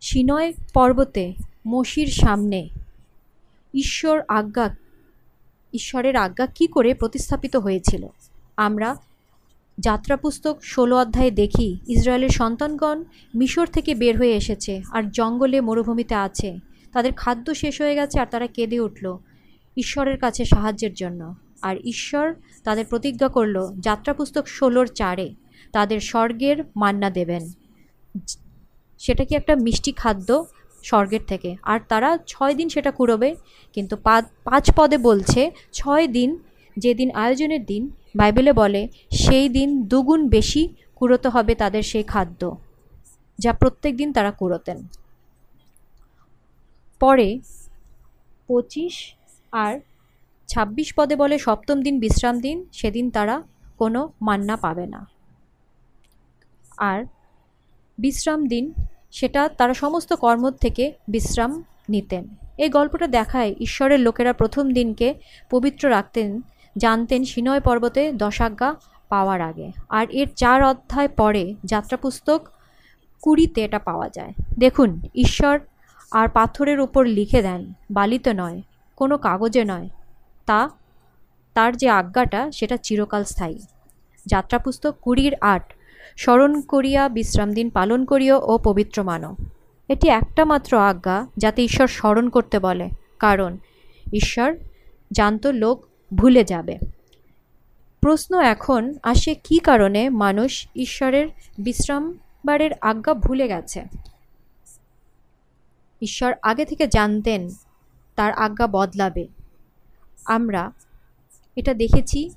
[0.00, 1.34] সিনয় পর্বতে
[1.68, 2.68] মসির সামনে
[3.74, 4.76] ঈশ্বর আজ্ঞা,
[5.72, 8.06] ঈশ্বরের আজ্ঞা কি করে প্রতিস্থাপিত হয়েছিল?
[8.56, 8.96] আমরা
[9.78, 16.14] যাত্রা পুস্তক ষোলো অধ্যায়ে দেখি, ইসরায়েলের সন্তানগণ মিশর থেকে বের হয়ে এসেছে আর জঙ্গলে মরুভূমিতে
[16.14, 16.58] আছে।
[16.92, 19.18] তাদের খাদ্য শেষ হয়ে গেছে আর তারা কেঁদে উঠল
[19.76, 22.34] ঈশ্বরের কাছে সাহায্যের জন্য। আর ঈশ্বর
[22.64, 25.34] তাদের প্রতিজ্ঞা করল যাত্রা পুস্তক ষোলোর চারে
[25.72, 27.42] তাদের স্বর্গের মান্না দেবেন।
[29.00, 30.28] সেটা কি একটা মিষ্টি খাদ্য
[30.84, 31.50] স্বর্গের থেকে?
[31.62, 33.30] আর তারা ছয় দিন সেটা কুড়োবে,
[33.74, 33.94] কিন্তু
[34.48, 35.40] পাঁচ পদে বলছে,
[35.72, 36.30] ছয় দিন
[36.76, 37.82] যেদিন আয়োজনের দিন,
[38.16, 38.82] বাইবেলে বলে,
[39.24, 40.62] সেই দিন দুগুণ বেশি
[40.96, 42.42] কুড়োতে হবে তাদের সেই খাদ্য,
[43.38, 44.78] যা প্রত্যেক দিন তারা কুড়োতেন।
[47.00, 47.28] পরে
[48.48, 48.94] পঁচিশ
[49.52, 49.72] আর
[50.48, 53.36] ছাব্বিশ পদে বলে, সপ্তম দিন, বিশ্রাম দিন, সেদিন তারা
[53.78, 55.00] কোনো মান্না পাবে না।
[56.78, 57.04] আর
[57.98, 58.72] বিশ্রাম দিন,
[59.10, 65.14] সেটা তারা সমস্ত কর্ম থেকে বিশ্রাম নিতেন। এই গল্পটা দেখায় ঈশ্বরের লোকেরা প্রথম দিনকে
[65.50, 66.40] পবিত্র রাখতেন,
[66.76, 68.74] জানতেন সিনয় পর্বতে দশাজ্ঞা
[69.08, 72.48] পাওয়ার আগে। আর এর চার অধ্যায় পরে যাত্রাপুস্তক
[73.22, 75.58] কুড়িতে এটা পাওয়া যায়। দেখুন, ঈশ্বর
[76.10, 78.62] আর পাথরের উপর লিখে দেন, বালিতে নয়,
[78.96, 79.88] কোনো কাগজে নয়।
[80.46, 80.70] তা,
[81.54, 83.58] তার যে আজ্ঞাটা, সেটা চিরকাল স্থায়ী।
[84.26, 85.72] যাত্রাপুস্তক কুড়ির আট
[86.16, 89.36] স্মরণ করিয়া বিশ্রাম দিন পালন করিও ও পবিত্র মানো।
[89.88, 92.88] এটি একটা মাত্র আজ্ঞা যাতে ঈশ্বর স্মরণ করতে বলে,
[93.18, 93.58] কারণ
[94.12, 94.56] ঈশ্বর
[95.12, 96.78] জানত লোক ভুলে যাবে।
[98.00, 103.84] প্রশ্ন এখন আসে কি কারণে মানুষ ঈশ্বরের বিশ্রামবারের আজ্ঞা ভুলে গেছে?
[106.02, 107.48] ঈশ্বর আগে থেকে জানতেন
[108.16, 109.26] তার আজ্ঞা বদলাবে।
[110.24, 110.72] আমরা
[111.56, 112.30] এটা দেখেছি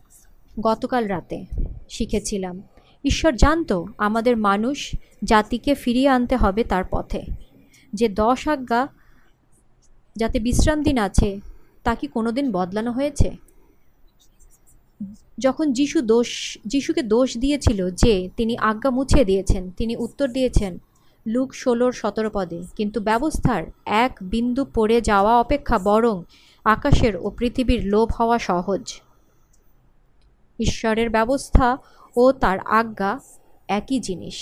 [0.60, 1.46] গতকাল রাতে,
[1.90, 2.64] শিখেছিলাম।
[3.06, 7.22] ঈশ্বর জানতো, আমাদের মানুষ জাতিকে ফিরিয়ে আনতে হবে তার পথে।
[7.94, 8.88] যে দশ আজ্ঞা
[10.16, 11.40] যাতে বিশ্রাম দিন আছে,
[11.84, 13.32] তা কি কোনোদিন বদলানো হয়েছে?
[15.40, 20.78] যখন যিশু দোষ, যিশুকে দোষ দিয়েছিল যে তিনি আজ্ঞা মুছে দিয়েছেন, তিনি উত্তর দিয়েছেন,
[21.28, 26.24] লুক ষোলোর সতেরো পদে, কিন্তু ব্যবস্থার এক বিন্দু পড়ে যাওয়া অপেক্ষা বরং
[26.64, 29.02] আকাশের ও পৃথিবীর লোভ হওয়া সহজ।
[30.60, 31.78] ঈশ্বরের ব্যবস্থা
[32.16, 33.12] ও তার আজ্ঞা
[33.70, 34.38] একই জিনিস।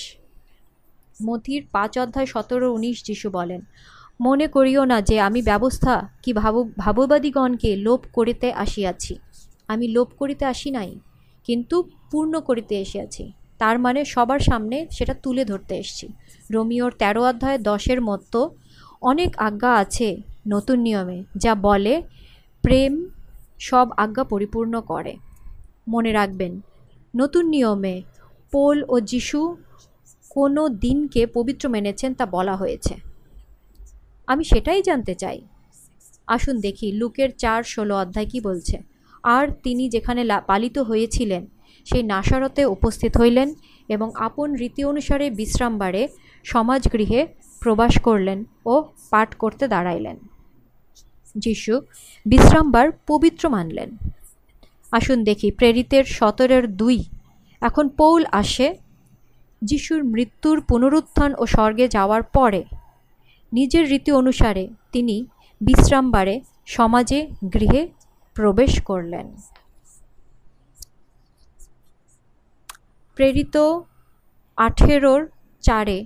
[1.18, 3.62] মতির পাঁচ অধ্যায় সতেরো, উনিশ যিশু বলেন,
[4.22, 9.14] মনে করিও না যে আমি ব্যবস্থা কি ভাব, ভাববাদীগণকে লোপ করিতে আসিয়াছি।
[9.70, 10.92] আমি লোপ করিতে আসি নাই,
[11.48, 11.76] কিন্তু
[12.12, 13.24] পূর্ণ করিতে এসেছি।
[13.62, 16.06] তার মানে সবার সামনে সেটা তুলে ধরতে এসছি।
[16.54, 18.40] রোমিওর তেরো অধ্যায় দশের মতো
[19.02, 20.10] অনেক আজ্ঞা আছে
[20.54, 21.94] নতুন নিয়মে, যা বলে,
[22.64, 22.94] প্রেম
[23.60, 25.14] সব আজ্ঞা পরিপূর্ণ করে।
[25.94, 26.54] মনে রাখবেন
[27.16, 28.02] নতুন নিয়মে
[28.52, 29.58] পোল ও যিশু
[30.30, 32.96] কোনো দিনকে পবিত্র মেনেছেন তা বলা হয়েছে।
[34.28, 35.42] আমি সেটাই জানতে চাই।
[36.28, 38.78] আসুন দেখি লুকের চার ষোলো অধ্যায় কি বলছে।
[39.24, 41.48] আর তিনি যেখানে পালিত হয়েছিলেন,
[41.86, 43.54] সেই নাসারতে উপস্থিত হইলেন
[43.90, 46.08] এবং আপন রীতি অনুসারে বিশ্রামবারে
[46.44, 47.28] সমাজগৃহে
[47.60, 50.18] প্রবাস করলেন ও পাঠ করতে দাঁড়াইলেন।
[51.36, 51.82] যিশু
[52.26, 53.90] বিশ্রামবার পবিত্র মানলেন।
[54.94, 56.98] আসুন দেখি, প্রেরিতের সতেরোর দুই।
[57.62, 58.68] এখন পৌল আসে
[59.62, 62.62] যিশুর মৃত্যুর পুনরুত্থান ও স্বর্গে যাওয়ার পরে।
[63.52, 65.16] নিজের রীতি অনুসারে তিনি
[65.62, 67.20] বিশ্রামবারে সমাজে
[67.54, 67.84] গৃহে
[68.36, 69.28] প্রবেশ করলেন।
[73.16, 73.56] প্রেরিত
[74.58, 75.22] আঠেরোর
[75.62, 75.98] চারে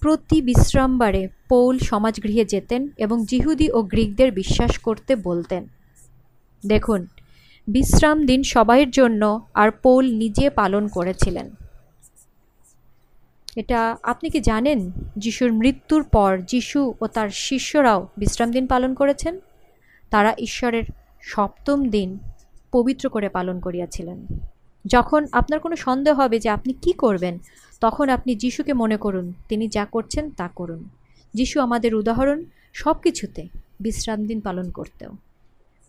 [0.00, 5.62] প্রতি বিশ্রামবারে পৌল সমাজগৃহে যেতেন এবং জিহুদি ও গ্রিকদের বিশ্বাস করতে বলতেন।
[6.62, 7.00] দেখুন
[7.68, 11.50] বিশ্রাম দিন সবাইয়ের জন্য আর পৌল নিজে পালন করেছিলেন।
[13.56, 14.90] এটা আপনি কি জানেন?
[15.16, 19.40] যিশুর মৃত্যুর পর যিশু ও তার শিষ্যরাও বিশ্রাম দিন পালন করেছেন?
[20.10, 20.82] তারা ঈশ্বরের
[21.22, 22.18] সপ্তম দিন
[22.72, 24.26] পবিত্র করে পালন করিয়াছিলেন।
[24.86, 27.38] যখন আপনার কোনো সন্দেহ হবে যে আপনি কি করবেন,
[27.80, 30.88] তখন আপনি যিশুকে মনে করুন, তিনি যা করছেন তা করুন।
[31.34, 33.48] যিশু আমাদের উদাহরণ সব কিছুতে
[33.80, 35.10] বিশ্রাম দিন পালন করতেও।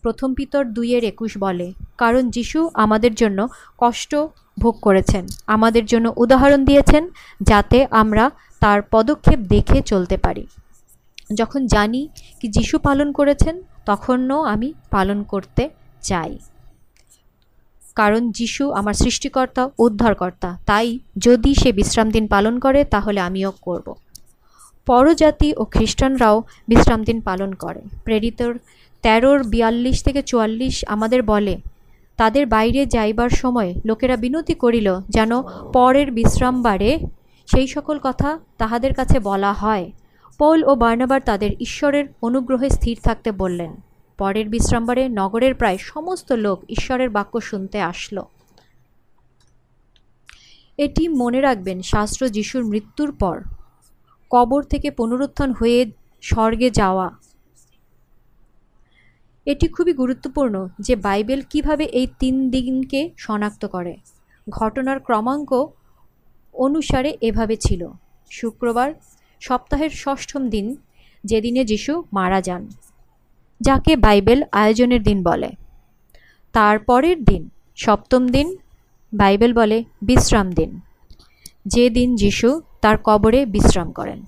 [0.02, 4.16] প্রথম পিতর দুইয়ের একুশ বলে, কারণ যিশু আমাদের জন্য কষ্ট
[4.58, 7.08] ভোগ করেছেন, আমাদের জন্য উদাহরণ দিয়েছেন,
[7.40, 10.46] যাতে আমরা তার পদক্ষেপ দেখে চলতে পারি।
[11.34, 12.08] যখন জানি
[12.40, 15.70] কি যিশু পালন করেছেন, তখনও আমি পালন করতে
[16.02, 16.38] চাই।
[17.96, 23.94] কারণ যিশু আমার সৃষ্টিকর্তা, উদ্ধারকর্তা, তাই যদি সে বিশ্রাম দিন পালন করে, তাহলে আমিও করব।
[24.86, 28.52] পরজাতি ও খ্রিস্টানরাও বিশ্রাম দিন পালন করে। প্রেরিতর
[29.02, 31.60] তেরোর বিয়াল্লিশ থেকে চুয়াল্লিশ আমাদের বলে,
[32.16, 36.98] তাদের বাইরে যাইবার সময় লোকেরা বিনতি করিল যেন পরের বিশ্রামবারে
[37.48, 39.92] সেই সকল কথা তাহাদের কাছে বলা হয়।
[40.38, 43.76] পৌল ও বার্নাবার তাদের ঈশ্বরের অনুগ্রহে স্থির থাকতে বললেন।
[44.18, 48.24] পরের বিশ্রামবারে নগরের প্রায় সমস্ত লোক ঈশ্বরের বাক্য শুনতে আসলো।
[50.78, 53.42] এটি মনে রাখবেন শাস্ত্র যিশুর মৃত্যুর পর,
[54.30, 55.90] কবর থেকে পুনরুত্থান হয়ে
[56.22, 57.10] স্বর্গে যাওয়া
[59.46, 63.96] এটি খুবই গুরুত্বপূর্ণ যে বাইবেল কীভাবে এই তিন দিনকে শনাক্ত করে।
[64.50, 65.66] ঘটনার ক্রমাঙ্ক
[66.54, 67.88] অনুসারে এভাবে ছিল।
[68.30, 68.94] শুক্রবার,
[69.40, 70.76] সপ্তাহের ষষ্ঠম দিন,
[71.24, 72.68] যেদিনে যিশু মারা যান,
[73.60, 75.50] যাকে বাইবেল আয়োজনের দিন বলে।
[76.52, 78.56] তার পরের দিন, সপ্তম দিন,
[79.12, 80.80] বাইবেল বলে বিশ্রাম দিন
[81.66, 84.20] যে দিন যিশু তার কবরে বিশ্রাম করেন।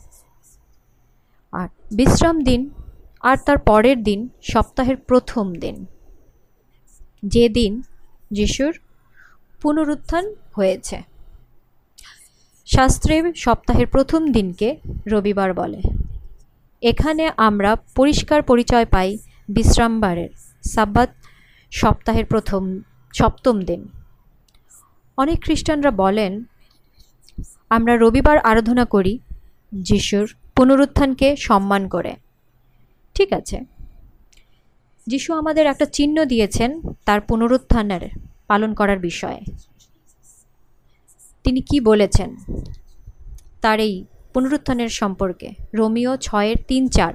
[1.53, 2.71] আর বিশ্রাম দিন
[3.23, 5.87] আর তার পরের দিন, সপ্তাহের প্রথম দিন।
[7.23, 7.83] যেদিন
[8.31, 8.79] যিশুর
[9.63, 11.03] পুনরুত্থান হয়েছে।
[12.67, 15.81] শাস্ত্রে সপ্তাহের প্রথম দিনকে রবিবার বলে।
[16.83, 20.29] এখানে আমরা পরিষ্কার পরিচয় পাই বিশ্রামবারের,
[20.63, 21.11] সাব্বাত
[21.71, 22.81] সপ্তাহের প্রথম,
[23.15, 23.89] সপ্তম দিন।
[25.17, 26.45] অনেক খ্রিস্টানরা বলেন,
[27.71, 29.19] আমরা রবিবার আরাধনা করি
[29.75, 32.17] যিশুর পুনরুত্থানকে সম্মান করে।
[33.15, 33.61] ঠিক আছে।
[35.07, 38.09] যিশু আমাদের একটা চিহ্ন দিয়েছেন তার পুনরুত্থানের,
[38.49, 39.41] পালন করার বিষয়ে।
[41.45, 42.37] তিনি কি বলেছেন?
[43.61, 47.15] তার এই পুনরুত্থানের সম্পর্কে। রোমিও ছয়ের তিন চার।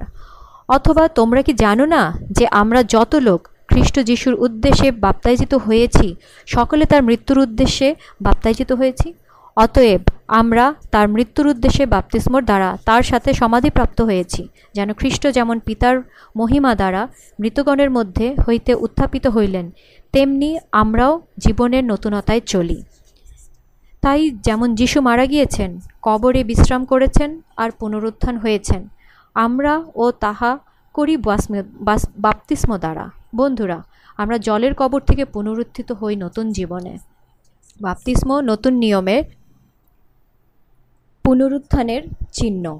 [0.68, 6.86] অথবা তোমরা কি জানো না যে আমরা যত লোক খ্রিস্ট যিশুর উদ্দেশ্যে বাপ্তায়জিত হয়েছি, সকলে
[6.86, 9.14] তার মৃত্যুর উদ্দেশ্যে বাপ্তায়জিত হয়েছি?
[9.56, 14.42] অতএব আমরা তার মৃত্যুর উদ্দেশ্যে বাপ্তিস্মর দ্বারা তার সাথে সমাধিপ্রাপ্ত হয়েছি,
[14.76, 15.96] যেন খ্রিস্ট যেমন পিতার
[16.40, 17.02] মহিমা দ্বারা
[17.40, 19.66] মৃতগণের মধ্যে হইতে উত্থাপিত হইলেন,
[20.13, 20.50] তেমনি
[20.82, 21.13] আমরাও
[21.44, 22.80] জীবনের নতুনতায় চলি।
[24.04, 25.72] তাই যেমন যিশু মারা গিয়েছেন,
[26.08, 27.30] কবরে বিশ্রাম করেছেন
[27.62, 28.82] আর পুনরুত্থান হয়েছেন,
[29.36, 30.52] আমরা ও তাহা
[30.96, 31.16] করি
[32.26, 33.06] বাপ্তিস্ম দ্বারা।
[33.40, 33.80] বন্ধুরা,
[34.20, 36.94] আমরা জলের কবর থেকে পুনরুত্থিত হই নতুন জীবনে।
[37.80, 39.24] বাপ্তিস্ম নতুন নিয়মের
[41.28, 42.80] পুনরুত্থানের চিহ্ন।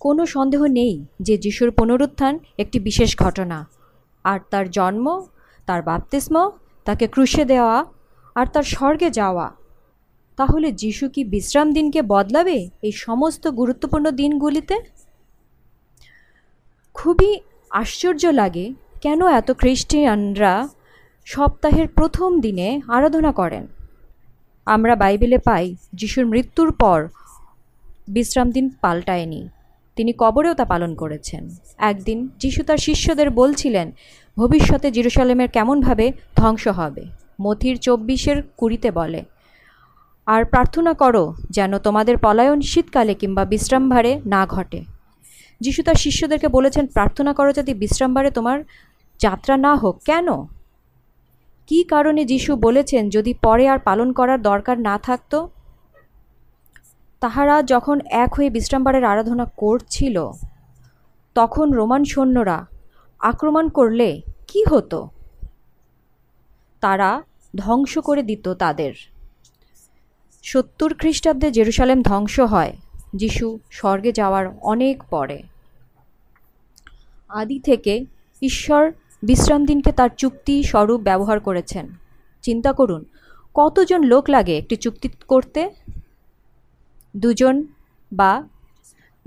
[0.00, 3.66] কোনো সন্দেহ নেই যে যিশুর পুনরুত্থান একটি বিশেষ ঘটনা।
[4.24, 5.26] আর তার জন্ম,
[5.66, 6.50] তার বাপ্তিস্ম,
[6.84, 7.84] তাকে ক্রুশে দেওয়া,
[8.34, 9.52] আর তার স্বর্গে যাওয়া।
[10.36, 14.78] তাহলে যিশু কি বিশ্রাম দিনকে বদলাবে এই সমস্ত গুরুত্বপূর্ণ দিনগুলিতে?
[16.94, 20.68] খুবই আশ্চর্য লাগে কেন এত খ্রিস্টিয়ানরা
[21.24, 23.66] সপ্তাহের প্রথম দিনে আরাধনা করেন।
[24.66, 27.08] আমরা বাইবেলে পাই যিশুর মৃত্যুর পর
[28.08, 29.48] বিশ্রাম দিন পাল্টায়নি।
[29.96, 31.42] তিনি কবরেও তা পালন করেছেন।
[31.78, 33.92] একদিন যিশু তার শিষ্যদের বলছিলেন,
[34.36, 37.04] ভবিষ্যতে জিরুসালেমের কেমনভাবে ধ্বংস হবে?
[37.40, 39.20] মথির চব্বিশের কুড়িতে বলে,
[40.26, 44.80] আর প্রার্থনা করো যেন তোমাদের পলায়ন শীতকালে কিংবা বিশ্রামভারে না ঘটে।
[45.60, 48.58] যিশু তার শিষ্যদেরকে বলেছেন, প্রার্থনা করো যাতে বিশ্রামবারে তোমার
[49.20, 50.28] যাত্রা না হোক। কেন?
[51.68, 55.38] কি কারণে যিশু বলেছেন, যদি পরে আর পালন করার দরকার না থাকতো
[57.20, 60.30] তাহারা যখন এক হয়ে বিশ্রামবারের আরাধনা করছিল,
[61.34, 62.66] তখন রোমান সৈন্যরা
[63.20, 65.08] আক্রমণ করলে কি হতো?
[66.80, 67.22] তারা
[67.56, 68.92] ধ্বংস করে দিত তাদের।
[70.42, 72.72] সত্তর খ্রিস্টাব্দে জেরুসালেম ধ্বংস হয়,
[73.14, 75.42] যিশু স্বর্গে যাওয়ার অনেক পরে।
[77.28, 78.04] আদি থেকে
[78.42, 81.88] ঈশ্বর বিশ্রাম দিনকে তার চুক্তি স্বরূপ ব্যবহার করেছেন।
[82.42, 83.04] চিন্তা করুন,
[83.54, 85.70] কতজন লোক লাগে একটি চুক্তি করতে?
[87.18, 87.64] দুজন
[88.12, 88.42] বা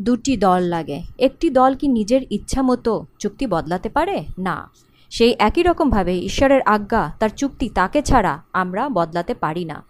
[0.01, 4.25] দুটি দল লাগে। একটি দল কি নিজের ইচ্ছা মতো চুক্তি বদলাতে পারে?
[4.39, 4.69] না।
[5.09, 9.83] সেই একই রকমভাবে ঈশ্বরের আজ্ঞা, তার চুক্তি তাকে ছাড়া আমরা বদলাতে পারি না।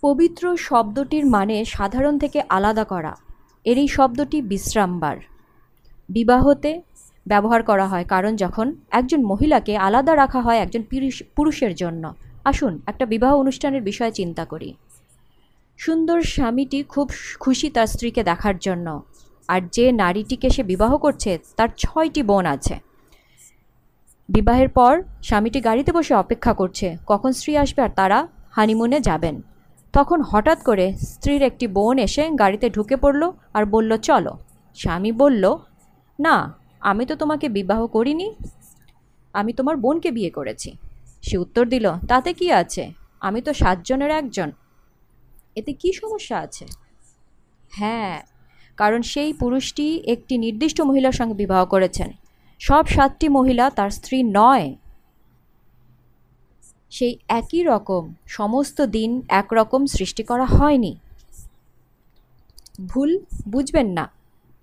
[0.00, 3.16] পবিত্র শব্দটির মানে সাধারণ থেকে আলাদা করা।
[3.64, 5.16] এর এই শব্দটি বিশ্রামবার।
[6.08, 6.82] বিবাহতে
[7.26, 10.82] ব্যবহার করা হয় কারণ যখন একজন মহিলাকে আলাদা রাখা হয় একজন
[11.36, 14.74] পুরুষের জন্য। আসুন একটা বিবাহ অনুষ্ঠানের বিষয়ে চিন্তা করি।
[15.78, 17.10] সুন্দর স্বামীটি খুব
[17.40, 19.02] খুশি তার স্ত্রীকে দেখার জন্য।
[19.48, 22.78] আর যে নারীটিকে সে বিবাহ করছে, তার ছয়টি বোন আছে।
[24.28, 29.42] বিবাহের পর স্বামীটি গাড়িতে বসে অপেক্ষা করছে, কখন স্ত্রী আসবে আর তারা হানিমুনে যাবেন।
[29.92, 34.32] তখন হঠাৎ করে স্ত্রীর একটি বোন এসে গাড়িতে ঢুকে পড়ল আর বলল, চলো।
[34.74, 35.56] স্বামী বলল,
[36.18, 38.34] না, আমি তো তোমাকে বিবাহ করিনি,
[39.32, 40.76] আমি তোমার বোনকে বিয়ে করেছি।
[41.22, 42.92] সে উত্তর দিল, তাতে কি আছে?
[43.20, 44.50] আমি তো সাতজনের একজন।
[45.58, 46.66] এতে কি সমস্যা আছে?
[47.70, 48.22] হ্যাঁ
[48.76, 52.10] কারণ সেই পুরুষটি একটি নির্দিষ্ট মহিলার সঙ্গে বিবাহ করেছেন।
[52.58, 54.76] সব সাতটি মহিলা তার স্ত্রী নয়।
[56.90, 60.96] সেই একই রকম সমস্ত দিন একরকম সৃষ্টি করা হয়নি।
[62.86, 63.18] ভুল
[63.48, 64.10] বুঝবেন না।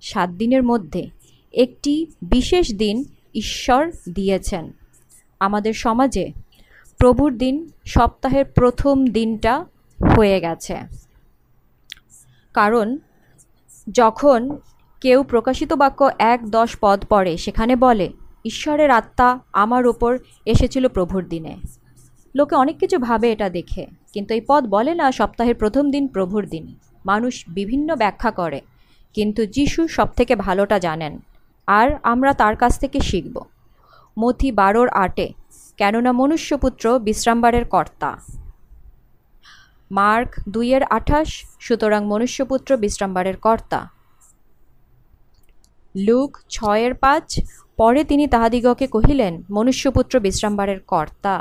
[0.02, 1.10] সাত দিনের মধ্যে
[1.54, 3.06] একটি বিশেষ দিন
[3.36, 4.74] ঈশ্বর দিয়েছেন।
[5.40, 6.32] আমাদের সমাজে
[6.98, 9.66] প্রভুর দিন সপ্তাহের প্রথম দিনটা
[10.00, 10.76] হয়ে গেছে।
[12.54, 12.98] কারণ,
[13.92, 14.58] যখন
[15.02, 18.10] কেউ প্রকাশিত বাক্য এক দশ পদ পড়ে, সেখানে বলে,
[18.46, 21.58] ঈশ্বরের আত্মা আমার ওপর এসেছিল প্রভুর দিনে।
[22.36, 26.48] লোকে অনেক কিছু ভাবে এটা দেখে, কিন্তু এই পদ বলে না সপ্তাহের প্রথম দিন প্রভুর
[26.48, 28.62] দিন। মানুষ বিভিন্ন ব্যাখ্যা করে,
[29.14, 31.20] কিন্তু যিশু সব থেকে ভালোটা জানেন,
[31.68, 33.42] আর আমরা তার কাছ থেকে শিখব।
[34.20, 35.34] মথি বারোর আটে,
[35.78, 38.18] কেননা মনুষ্যপুত্র বিশ্রামবারের কর্তা।
[39.92, 41.30] মার্ক দুইয়ের আঠাশ,
[41.66, 43.80] সুতরাং মনুষ্যপুত্র বিশ্রামবারের কর্তা।
[45.96, 47.28] লুক ছয়ের পাঁচ,
[47.80, 51.36] পরে তিনি তাহাদিগকে কহিলেন, মনুষ্যপুত্র বিশ্রামবারের কর্তা।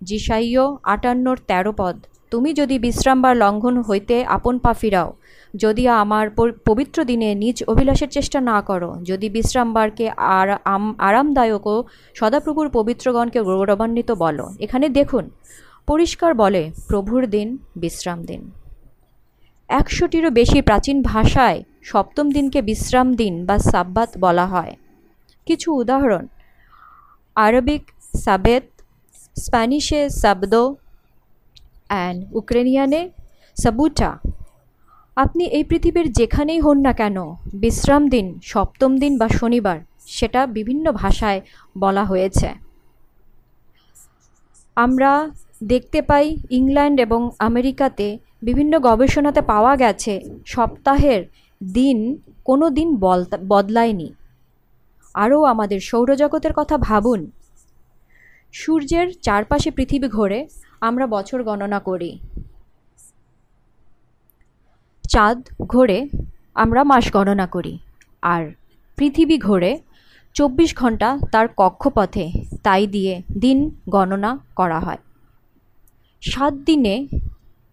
[0.00, 1.96] জিসাইয় আটান্নর তেরো পদ,
[2.32, 5.10] তুমি যদি বিশ্রামবার লঙ্ঘন হইতে আপন পা ফিরাও,
[5.54, 6.26] যদি আমার
[6.68, 10.06] পবিত্র দিনে নিজ অভিলাষের চেষ্টা না করো, যদি বিশ্রামবারকে
[11.08, 11.76] আরামদায়ক ও
[12.14, 15.24] সদাপ্রভুর পবিত্রগণকে গৌরবান্বিত বলো। এখানে দেখুন
[15.86, 18.50] পরিষ্কার বলে, প্রভুর দিন, বিশ্রাম দিন।
[19.68, 24.76] একশোটিরও বেশি প্রাচীন ভাষায় সপ্তম দিনকে বিশ্রাম দিন বা সাব্বাত বলা হয়।
[25.46, 26.26] কিছু উদাহরণ,
[27.34, 27.82] আরবিক
[28.24, 28.62] সাবেত,
[29.36, 30.76] স্প্যানিশে সাবদো,
[31.88, 33.10] অ্যান্ড উক্রেনিয়ানে
[33.62, 34.18] সাবুটা।
[35.16, 37.16] আপনি এই পৃথিবীর যেখানেই হন না কেন,
[37.54, 41.40] বিশ্রাম দিন, সপ্তম দিন বা শনিবার, সেটা বিভিন্ন ভাষায়
[41.78, 42.48] বলা হয়েছে।
[44.76, 45.30] আমরা
[45.64, 51.24] দেখতে পাই ইংল্যান্ড এবং আমেরিকাতে বিভিন্ন গবেষণাতে পাওয়া গেছে, সপ্তাহের
[51.72, 52.96] দিন কোনো দিন
[53.48, 54.14] বদলায়নি।
[55.14, 57.30] আরও আমাদের সৌরজগতের কথা ভাবুন।
[58.52, 60.48] সূর্যের চারপাশে পৃথিবী ঘোরে,
[60.80, 62.18] আমরা বছর গণনা করি।
[65.08, 66.08] চাঁদ ঘোরে,
[66.54, 67.78] আমরা মাস গণনা করি।
[68.22, 68.50] আর
[68.96, 69.80] পৃথিবী ঘোরে,
[70.34, 72.30] চব্বিশ ঘণ্টা তার কক্ষপথে,
[72.62, 74.98] তাই দিয়ে দিন গণনা করা হয়।
[76.22, 77.06] সাত দিনে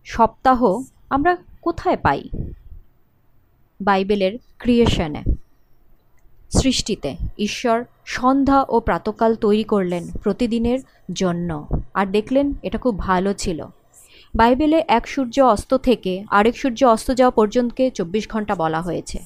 [0.05, 2.21] সপ্তাহ আমরা কোথায় পাই?
[3.81, 5.23] বাইবেলের ক্রিয়েশনে,
[6.49, 10.79] সৃষ্টিতে ঈশ্বর সন্ধ্যা ও প্রাতকাল তৈরি করলেন প্রতিদিনের
[11.13, 13.65] জন্য। আর দেখলেন, এটা খুব ভালো ছিল।
[14.35, 19.19] বাইবেলে এক সূর্য অস্ত থেকে আরেক সূর্য অস্ত যাওয়া পর্যন্তকে চব্বিশ ঘণ্টা বলা হয়েছে।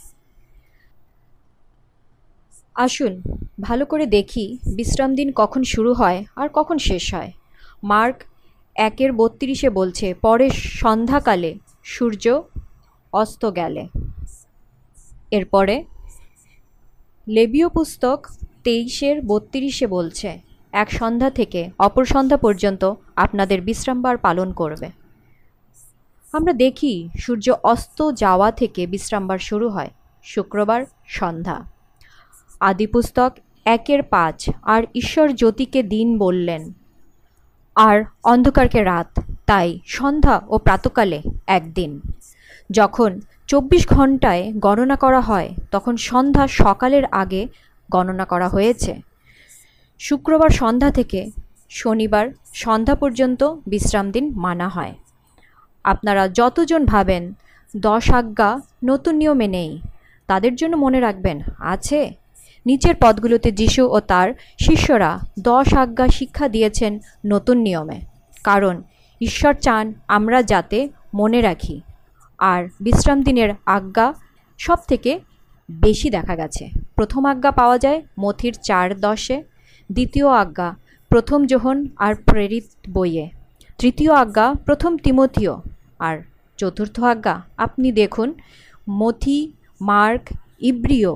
[2.76, 3.22] আসুন,
[3.62, 7.32] ভালো করে দেখি বিশ্রাম দিন কখন শুরু হয় আর কখন শেষ হয়।
[7.84, 8.18] মার্ক
[8.78, 12.42] একের বত্রিশে বলছে, পরে সন্ধ্যাকালে সূর্য
[13.14, 13.88] অস্ত গেলে।
[15.32, 15.84] এরপরে,
[17.28, 18.28] লেবীয় পুস্তক
[18.64, 20.40] তেইশের বত্রিশে বলছে,
[20.72, 24.90] এক সন্ধ্যা থেকে অপর সন্ধ্যা পর্যন্ত আপনাদের বিশ্রামবার পালন করবে।
[26.34, 29.90] আমরা দেখি সূর্য অস্ত যাওয়া থেকে বিশ্রামবার শুরু হয়
[30.24, 31.66] শুক্রবার সন্ধ্যা।
[32.60, 33.32] আদিপুস্তক
[33.66, 36.74] একের পাঁচ, আর ঈশ্বর জ্যোতিকে দিন বললেন
[37.78, 39.10] আর অন্ধকারকে রাত,
[39.46, 42.02] তাই সন্ধ্যা ও প্রাতকালে একদিন।
[42.72, 47.48] যখন চব্বিশ ঘন্টায় গণনা করা হয়, তখন সন্ধ্যা সকালের আগে
[47.92, 49.02] গণনা করা হয়েছে।
[50.00, 51.32] শুক্রবার সন্ধ্যা থেকে
[51.70, 54.94] শনিবার সন্ধ্যা পর্যন্ত বিশ্রাম দিন মানা হয়।
[55.84, 57.34] আপনারা যতজন ভাবেন
[57.76, 59.72] দশ আজ্ঞা নতুন নিয়মে নেই,
[60.28, 62.14] তাদের জন্য মনে রাখবেন, আছে?
[62.68, 66.94] নিচের পদগুলোতে যিশু ও তার শিষ্যরা দশ আজ্ঞা শিক্ষা দিয়েছেন
[67.26, 68.00] নতুন নিয়মে।
[68.44, 68.76] কারণ,
[69.22, 70.80] ঈশ্বর চান আমরা যাতে
[71.14, 71.76] মনে রাখি,
[72.40, 74.08] আর বিশ্রাম দিনের আজ্ঞা
[74.60, 75.12] সব থেকে
[75.70, 76.64] বেশি দেখা গেছে।
[76.96, 79.38] প্রথম আজ্ঞা পাওয়া যায় মথির চার দশে,
[79.92, 80.70] দ্বিতীয় আজ্ঞা
[81.12, 83.26] প্রথম যোহন আর প্রেরিত বইয়ে।
[83.78, 85.56] তৃতীয় আজ্ঞা প্রথম তিমথিও,
[86.00, 86.16] আর
[86.58, 88.30] চতুর্থ আজ্ঞা আপনি দেখুন
[88.90, 89.40] মথি,
[89.82, 90.24] মার্ক,
[90.60, 91.12] ইব্রিয়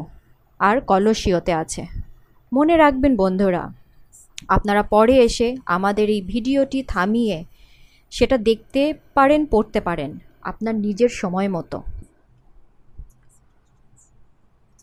[0.67, 1.82] আর কলসিওতে আছে।
[2.52, 3.63] মনে রাখবেন বন্ধুরা,
[4.47, 7.38] আপনারা পরে এসে আমাদের এই ভিডিওটি থামিয়ে
[8.12, 8.82] সেটা দেখতে
[9.13, 11.78] পারেন, পড়তে পারেন আপনার নিজের সময় মতো।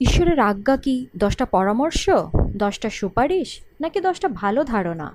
[0.00, 2.02] ঈশ্বরের আজ্ঞা কি দশটা পরামর্শ,
[2.56, 3.48] দশটা সুপারিশ,
[3.80, 5.08] নাকি দশটা ভালো ধারণা?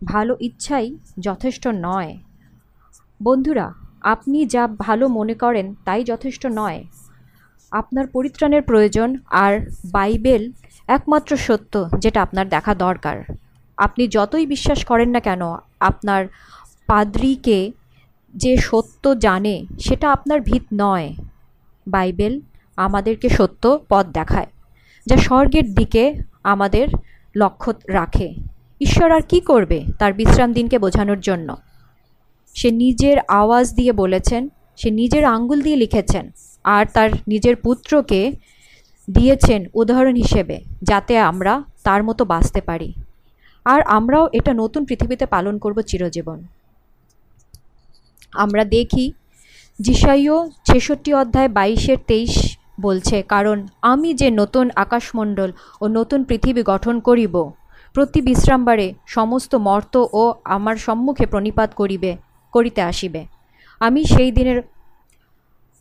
[0.00, 0.86] ভালো ইচ্ছাই
[1.20, 2.12] যথেষ্ট নয়।
[3.22, 3.66] বন্ধুরা,
[4.04, 6.80] আপনি যা ভালো মনে করেন তাই যথেষ্ট নয়।
[7.72, 9.60] আপনার পরিত্রাণের প্রয়োজন আর
[9.92, 10.52] বাইবেল
[10.88, 13.24] একমাত্র সত্য যেটা আপনার দেখা দরকার।
[13.76, 15.42] আপনি যতই বিশ্বাস করেন না কেন,
[15.80, 16.26] আপনার
[16.86, 17.72] পাদ্রিকে
[18.34, 21.14] যে সত্য জানে, সেটা আপনার ভিত নয়।
[21.86, 22.40] বাইবেল
[22.76, 24.46] আমাদেরকে সত্য পথ দেখায়,
[25.06, 26.88] যা স্বর্গের দিকে আমাদের
[27.36, 28.34] লক্ষ্য রাখে।
[28.80, 31.56] ঈশ্বর আর কী করবে তার বিশ্রাম দিনকে বোঝানোর জন্য?
[32.54, 36.30] সে নিজের আওয়াজ দিয়ে বলেছেন, সে নিজের আঙ্গুল দিয়ে লিখেছেন।
[36.76, 38.20] আর তার নিজের পুত্রকে
[39.08, 40.56] দিয়েছেন উদাহরণ হিসেবে,
[40.90, 41.52] যাতে আমরা
[41.86, 42.88] তার মতো বাঁচতে পারি।
[43.66, 46.38] আর আমরাও এটা নতুন পৃথিবীতে পালন করব চিরজীবন।
[48.44, 49.04] আমরা দেখি
[49.78, 50.36] জিসাইও
[50.68, 52.34] ছেষট্টি অধ্যায় বাইশের তেইশ
[52.86, 53.58] বলছে, কারণ
[53.92, 55.50] আমি যে নতুন আকাশমণ্ডল
[55.82, 57.34] ও নতুন পৃথিবী গঠন করিব,
[57.94, 60.22] প্রতি বিশ্রামবারে সমস্ত মর্ত ও
[60.56, 62.10] আমার সম্মুখে প্রণিপাত করিবে,
[62.54, 63.22] করিতে আসিবে।
[63.80, 64.58] আমি সেই দিনের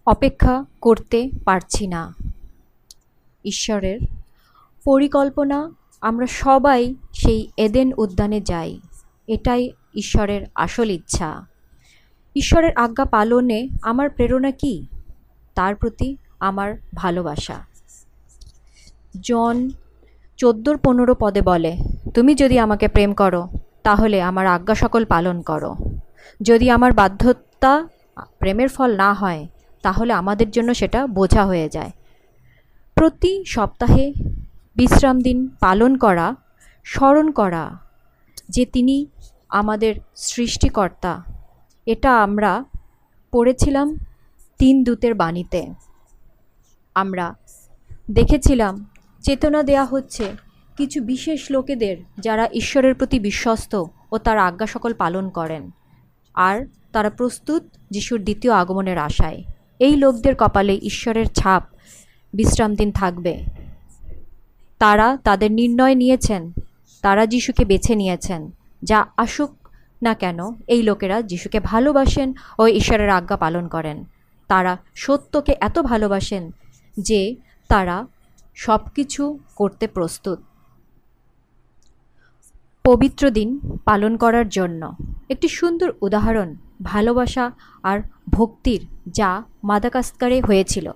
[0.08, 2.16] অপেক্ষা করতে পারছি না।
[3.45, 3.99] ঈশ্বরের
[4.84, 8.80] পরিকল্পনা, আমরা সবাই সেই এদেন উদ্যানে যাই।
[9.28, 11.45] এটাই ঈশ্বরের আসল ইচ্ছা।
[12.36, 14.88] ঈশ্বরের আজ্ঞা পালনে আমার প্রেরণা কি?
[15.55, 17.66] তার প্রতি আমার ভালোবাসা।
[19.22, 19.70] জন
[20.38, 21.78] চোদ্দোর পনেরো পদে বলে,
[22.14, 23.47] তুমি যদি আমাকে প্রেম করো,
[23.84, 25.76] তাহলে আমার আজ্ঞা সকল পালন করো।
[26.41, 27.88] যদি আমার বাধ্যতা
[28.39, 29.47] প্রেমের ফল না হয়
[29.82, 31.92] তাহলে আমাদের জন্য সেটা বোঝা হয়ে যায়।
[32.96, 34.14] প্রতি সপ্তাহে
[34.76, 36.36] বিশ্রাম দিন পালন করা,
[36.84, 37.78] স্মরণ করা
[38.50, 39.06] যে তিনি
[39.50, 41.24] আমাদের সৃষ্টিকর্তা।
[41.86, 42.64] এটা আমরা
[43.32, 43.98] পড়েছিলাম
[44.58, 45.68] তিন দূতের বাণীতে।
[46.96, 47.36] আমরা
[48.12, 48.86] দেখেছিলাম,
[49.22, 50.32] চেতনা দেয়া হচ্ছে
[50.78, 55.72] কিছু বিশেষ লোকেদের যারা ঈশ্বরের প্রতি বিশ্বস্ত ও তার আজ্ঞা সকল পালন করেন।
[56.34, 59.44] আর তারা প্রস্তুত যিশুর দ্বিতীয় আগমনের আশায়।
[59.80, 61.64] এই লোকদের কপালে ঈশ্বরের ছাপ
[62.34, 63.44] বিশ্রাম দিন থাকবে।
[64.80, 66.52] তারা তাদের নির্ণয় নিয়েছেন।
[67.02, 68.52] তারা যিশুকে বেছে নিয়েছেন।
[68.84, 69.50] যা আসুক
[70.04, 74.06] না কেন, এই লোকেরা যিশুকে ভালোবাসেন ও ঈশ্বরের আজ্ঞা পালন করেন।
[74.48, 76.52] তারা সত্যকে এত ভালোবাসেন
[77.00, 77.36] যে
[77.68, 78.06] তারা
[78.56, 80.40] সব কিছু করতে প্রস্তুত।
[82.88, 83.50] পবিত্র দিন
[83.86, 84.82] পালন করার জন্য।
[85.30, 87.52] একটি সুন্দর উদাহরণ, ভালোবাসা
[87.84, 87.98] আর
[88.30, 88.82] ভক্তির,
[89.14, 90.92] যা মাদাকাস্কারে হয়েছিল।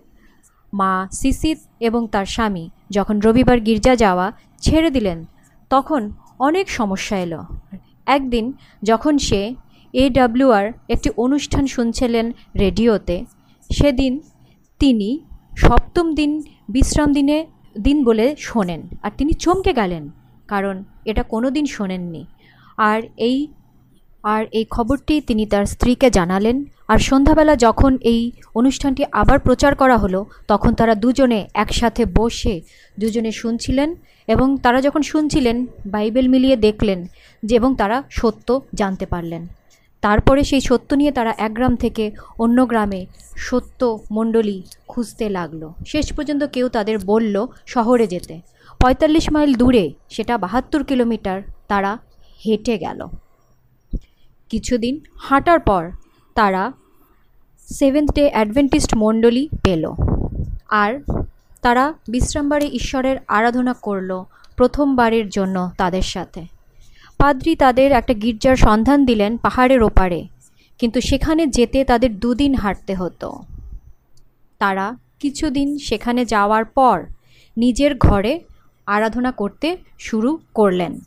[0.74, 4.32] মা সিসিত এবং তার স্বামী যখন রবিবার গির্জা যাওয়া
[4.62, 5.26] ছেড়ে দিলেন,
[5.70, 6.02] তখন
[6.40, 7.42] অনেক সমস্যা এলো।
[8.06, 9.42] একদিন যখন সে
[9.94, 13.26] এডাব্লিউআর একটি অনুষ্ঠান শুনছিলেন রেডিওতে,
[13.70, 14.22] সেদিন
[14.80, 15.10] তিনি
[15.58, 16.32] সপ্তম দিন,
[16.70, 17.38] বিশ্রাম দিনে
[17.82, 20.04] দিন বলে শোনেন আর তিনি চমকে গেলেন।
[20.52, 20.76] কারণ
[21.06, 22.24] এটা কোনো দিন শোনেননি।
[22.90, 23.38] আর এই
[24.24, 28.22] আর এই খবরটি তিনি তার স্ত্রীকে জানালেন। আর সন্ধ্যাবেলা যখন এই
[28.56, 32.56] অনুষ্ঠানটি আবার প্রচার করা হলো, তখন তারা দুজনে একসাথে বসে
[33.00, 33.90] দুজনে শুনছিলেন
[34.28, 37.00] এবং তারা যখন শুনছিলেন, বাইবেল মিলিয়ে দেখলেন
[37.44, 39.44] যে এবং তারা সত্য জানতে পারলেন।
[40.04, 42.04] তারপরে সেই সত্য নিয়ে তারা এক গ্রাম থেকে
[42.40, 43.02] অন্য গ্রামে
[43.48, 43.82] সত্য
[44.12, 47.36] মণ্ডলী খুঁজতে লাগল। শেষ পর্যন্ত কেউ তাদের বলল,
[47.66, 48.36] শহরে যেতে।
[48.82, 51.92] পঁয়তাল্লিশ মাইল দূরে, সেটা বাহাত্তর কিলোমিটার, তারা
[52.46, 53.00] হেঁটে গেল।
[54.52, 55.84] কিছুদিন হাঁটার পর
[56.36, 56.64] তারা
[57.68, 59.84] সেভেন্থ ডে অ্যাডভেন্টিস্ট মণ্ডলী পেল।
[60.84, 60.92] আর
[61.62, 64.12] তারা বিশ্রামবারে ঈশ্বরের আরাধনা করল
[64.58, 66.42] প্রথমবারের জন্য তাদের সাথে।
[67.18, 70.20] পাদ্রি তাদের একটা গির্জার সন্ধান দিলেন পাহাড়ের ওপারে,
[70.80, 73.30] কিন্তু সেখানে যেতে তাদের দুদিন হাঁটতে হতো।
[74.62, 74.86] তারা
[75.20, 76.98] কিছুদিন সেখানে যাওয়ার পর
[77.58, 78.34] নিজের ঘরে
[78.86, 81.00] আরাধনা করতে শুরু করলেন।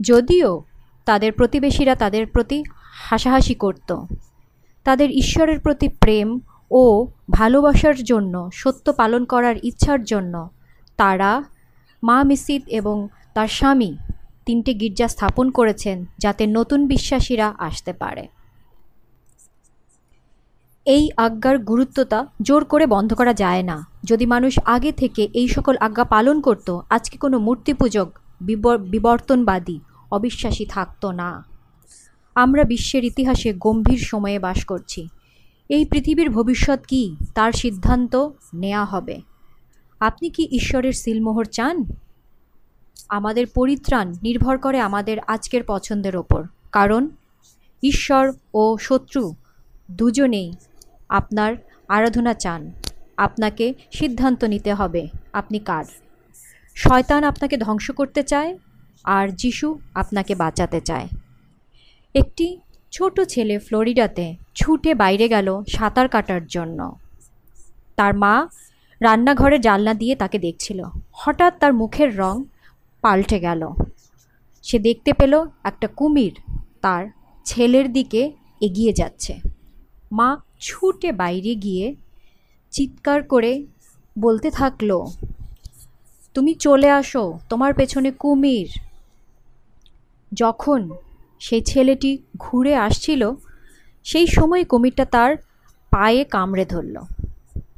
[0.00, 0.62] যদিও
[1.04, 4.00] তাদের প্রতিবেশীরা তাদের প্রতি হাসাহাসি করত,
[4.84, 10.48] তাদের ঈশ্বরের প্রতি প্রেম ও ভালোবাসার জন্য, সত্য পালন করার ইচ্ছার জন্য
[10.96, 11.42] তারা
[12.02, 13.96] মা মিসিদ এবং তার স্বামী
[14.46, 18.28] তিনটে গির্জা স্থাপন করেছেন যাতে নতুন বিশ্বাসীরা আসতে পারে।
[20.88, 25.76] এই আজ্ঞার গুরুত্বতা জোর করে বন্ধ করা যায় না। যদি মানুষ আগে থেকে এই সকল
[25.76, 28.10] আজ্ঞা পালন করত, আজকে কোনো মূর্তি পূজক
[28.40, 29.80] বিবর- বিবর্তনবাদী
[30.12, 31.44] অবিশ্বাসী থাকতো না।
[32.34, 35.08] আমরা বিশ্বের ইতিহাসে গম্ভীর সময়ে বাস করছি।
[35.68, 39.20] এই পৃথিবীর ভবিষ্যৎ কি, তার সিদ্ধান্ত নেওয়া হবে।
[40.00, 41.84] আপনি কি ঈশ্বরের সিলমোহর চান?
[43.08, 47.08] আমাদের পরিত্রাণ নির্ভর করে আমাদের আজকের পছন্দের ওপর। কারণ
[47.82, 49.34] ঈশ্বর ও শত্রু
[49.90, 50.52] দুজনেই
[51.08, 51.56] আপনার
[51.88, 52.72] আরাধনা চান।
[53.16, 55.84] আপনাকে সিদ্ধান্ত নিতে হবে। আপনি কার?
[56.74, 58.58] শয়তান আপনাকে ধ্বংস করতে চায়
[59.04, 61.08] আর যিশু আপনাকে বাঁচাতে চায়।
[62.14, 62.58] একটি
[62.92, 66.98] ছোট ছেলে ফ্লোরিডাতে ছুটে বাইরে গেল সাঁতার কাটার জন্য।
[67.96, 68.48] তার মা
[69.00, 72.44] রান্নাঘরে জানলা দিয়ে তাকে দেখছিল। হঠাৎ তার মুখের রং
[73.02, 73.68] পাল্টে গেল।
[74.62, 76.32] সে দেখতে পেল একটা কুমির
[76.82, 77.06] তার
[77.44, 79.40] ছেলের দিকে এগিয়ে যাচ্ছে।
[80.12, 81.94] মা ছুটে বাইরে গিয়ে
[82.72, 83.66] চিৎকার করে
[84.18, 85.06] বলতে থাকল,
[86.34, 88.68] তুমি চলে আসো, তোমার পেছনে কুমির।
[90.32, 90.90] যখন
[91.40, 93.32] সেই ছেলেটি ঘুরে আসছিল,
[94.04, 95.36] সেই সময় কুমিরটা তার
[95.90, 96.96] পায়ে কামড়ে ধরল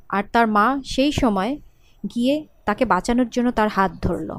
[0.09, 1.57] আর তার মা সেই সময়
[2.15, 4.39] গিয়ে তাকে বাঁচানোর জন্য তার হাত ধরল।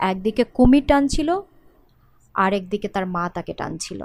[0.00, 1.40] একদিকে কুমির টানছিল
[2.34, 4.00] আর একদিকে তার মা তাকে টানছিল।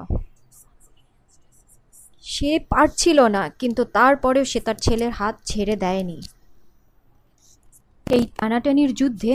[2.24, 6.18] সে পারছিল না, কিন্তু তারপরেও সে তার ছেলের হাত ছেড়ে দেয়নি।
[8.08, 9.34] এই টানাটানির যুদ্ধে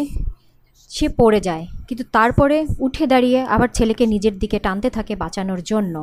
[0.90, 5.94] সে পড়ে যায়, কিন্তু তারপরে উঠে দাঁড়িয়ে আবার ছেলেকে নিজের দিকে টানতে থাকে বাঁচানোর জন্য।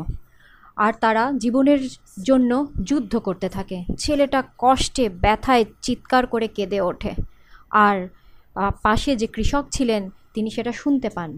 [0.86, 1.81] আর তারা জীবনের
[2.27, 2.51] জন্য
[2.89, 7.11] যুদ্ধ করতে থাকে। ছেলেটা কষ্টে, ব্যথায় চিৎকার করে কেঁদে ওঠে।
[7.86, 7.97] আর
[8.86, 10.01] পাশে যে কৃষক ছিলেন,
[10.33, 11.29] তিনি সেটা শুনতে পান।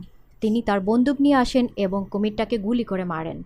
[0.41, 3.37] তিনি তার বন্দুক নিয়ে আসেন এবং কুমিরটাকে গুলি করে মারেন।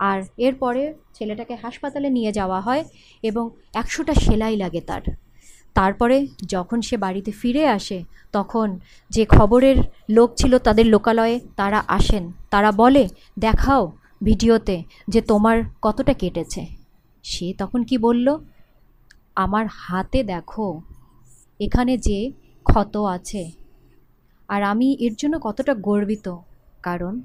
[0.00, 2.84] আর এরপরে ছেলেটাকে হাসপাতালে নিয়ে যাওয়া হয়
[3.22, 5.02] এবং একশোটা সেলাই লাগে তার।
[5.74, 8.78] তারপরে যখন সে বাড়িতে ফিরে আসে, তখন
[9.10, 9.76] যে খবরের
[10.10, 13.92] লোক ছিল তাদের লোকালয়ে তারা আসেন। তারা বলে, দেখাও
[14.22, 16.66] ভিডিওতে যে তোমার কতটা কেটেছে।
[17.24, 18.38] সে তখন কি বলল,
[19.34, 20.82] আমার হাতে দেখো,
[21.60, 22.32] এখানে যে
[22.64, 23.50] ক্ষত আছে।
[24.48, 26.36] আর আমি এর জন্য কতটা গর্বিত,
[26.82, 27.22] কারণ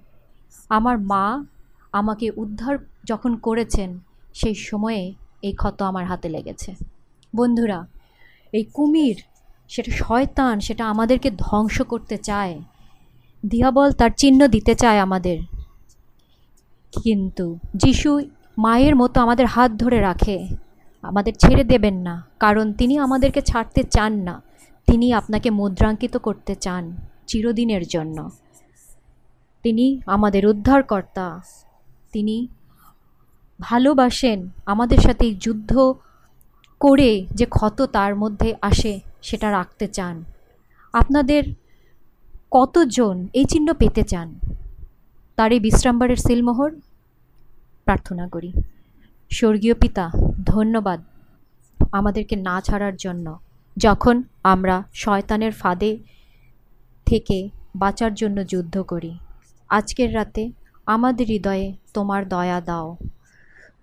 [0.69, 1.45] আমার মা
[1.93, 3.99] আমাকে উদ্ধার যখন করেছেন,
[4.33, 6.75] সেই সময়ে এই ক্ষত আমার হাতে লেগেছে।
[7.35, 7.87] বন্ধুরা,
[8.51, 9.23] এই কুমির
[9.69, 12.61] সেটা শয়তান, সেটা আমাদেরকে ধ্বংস করতে চায়।
[13.45, 15.39] দিয়াবল তার চিহ্ন দিতে চায় আমাদের।
[17.03, 18.21] কিন্তু যিশু
[18.57, 20.47] মায়ের মতো আমাদের হাত ধরে রাখে।
[21.01, 24.41] আমাদের ছেড়ে দেবেন না, কারণ তিনি আমাদেরকে ছাড়তে চান না।
[24.87, 28.29] তিনি আপনাকে মুদ্রাঙ্কিত করতে চান চিরদিনের জন্য।
[29.63, 31.41] তিনি আমাদের উদ্ধারকর্তা।
[32.13, 32.47] তিনি
[33.59, 35.95] ভালোবাসেন আমাদের সাথে যুদ্ধ
[36.79, 40.23] করে যে ক্ষত তার মধ্যে আসে সেটা রাখতে চান।
[40.93, 41.43] আপনাদের
[42.51, 44.39] কতজন এই চিহ্ন পেতে চান?
[45.35, 46.71] তার এই বিশ্রামবারের সিলমোহর।
[47.85, 48.53] প্রার্থনা করি।
[49.31, 50.11] স্বর্গীয় পিতা,
[50.45, 51.03] ধন্যবাদ
[51.91, 53.39] আমাদেরকে না ছাড়ার জন্য।
[53.77, 55.97] যখন আমরা শয়তানের ফাঁদে
[57.05, 59.17] থেকে বাঁচার জন্য যুদ্ধ করি।
[59.69, 60.51] আজকের রাতে
[60.85, 62.97] আমাদের হৃদয়ে তোমার দয়া দাও।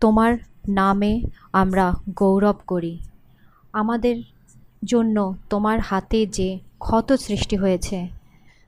[0.01, 0.39] তোমার
[0.69, 1.23] নামে
[1.53, 2.99] আমরা গৌরব করি।
[3.73, 4.23] আমাদের
[4.85, 8.09] জন্য তোমার হাতে যে ক্ষত সৃষ্টি হয়েছে,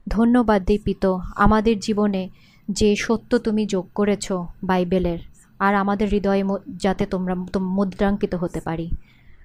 [0.09, 2.28] ধন্যবাদ দীপিত, আমাদের জীবনে
[2.70, 4.33] যে সত্য তুমি যোগ করেছ
[4.64, 5.18] বাইবেলের,
[5.59, 6.45] আর আমাদের হৃদয়ে
[6.76, 8.91] যাতে তোমরা তোম- মুদ্রাঙ্কিত হতে পারি,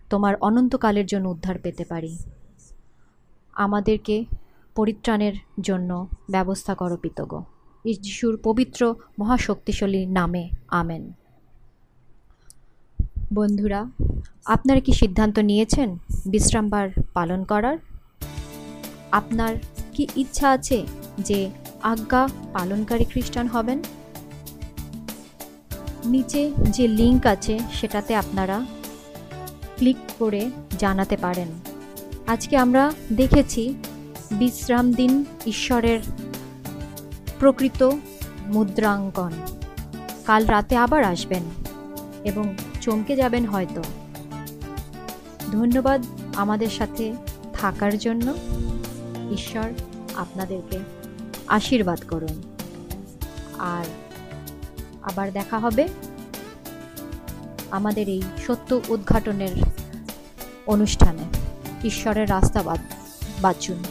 [0.09, 2.17] তোমার অনন্তকালের জন্য উদ্ধার পেতে পারি।
[3.53, 4.25] আমাদেরকে
[4.75, 7.43] পরিত্রাণের জন্য ব্যবস্থা করো পিতগ।
[7.93, 11.13] যিশুর পবিত্র মহাশক্তিশালী নামে, আমেন।
[13.33, 13.89] বন্ধুরা,
[14.45, 17.77] আপনারা কি সিদ্ধান্ত নিয়েছেন বিশ্রামবার পালন করার?
[19.11, 19.55] আপনার
[19.93, 20.85] কি ইচ্ছা আছে
[21.19, 21.49] যে
[21.83, 23.83] আজ্ঞা পালনকারী খ্রিস্টান হবেন?
[26.05, 28.65] নিচে যে লিংক আছে সেটাতে আপনারা
[29.77, 31.47] ক্লিক করে জানাতে পারেন।
[32.27, 33.73] আজকে আমরা দেখেছি
[34.31, 35.99] বিশ্রাম দিন ঈশ্বরের
[37.39, 37.89] প্রকৃত
[38.47, 39.31] মুদ্রাঙ্কন।
[40.25, 41.43] কাল রাতে আবার আসবেন
[42.23, 43.83] এবং চমকে যাবেন হয়তো।
[45.51, 47.15] ধন্যবাদ আমাদের সাথে
[47.53, 48.33] থাকার জন্য।
[49.31, 49.69] ঈশ্বর
[50.15, 50.79] আপনাদেরকে
[51.47, 52.41] আশীর্বাদ করুন।
[53.57, 53.85] আর
[55.01, 55.87] আবার দেখা হবে
[57.71, 59.63] আমাদের এই সত্য উদ্ঘাটনের
[60.67, 61.23] অনুষ্ঠানে।
[61.87, 62.77] ঈশ্বরের রাস্তা
[63.41, 63.83] বাঁচুন।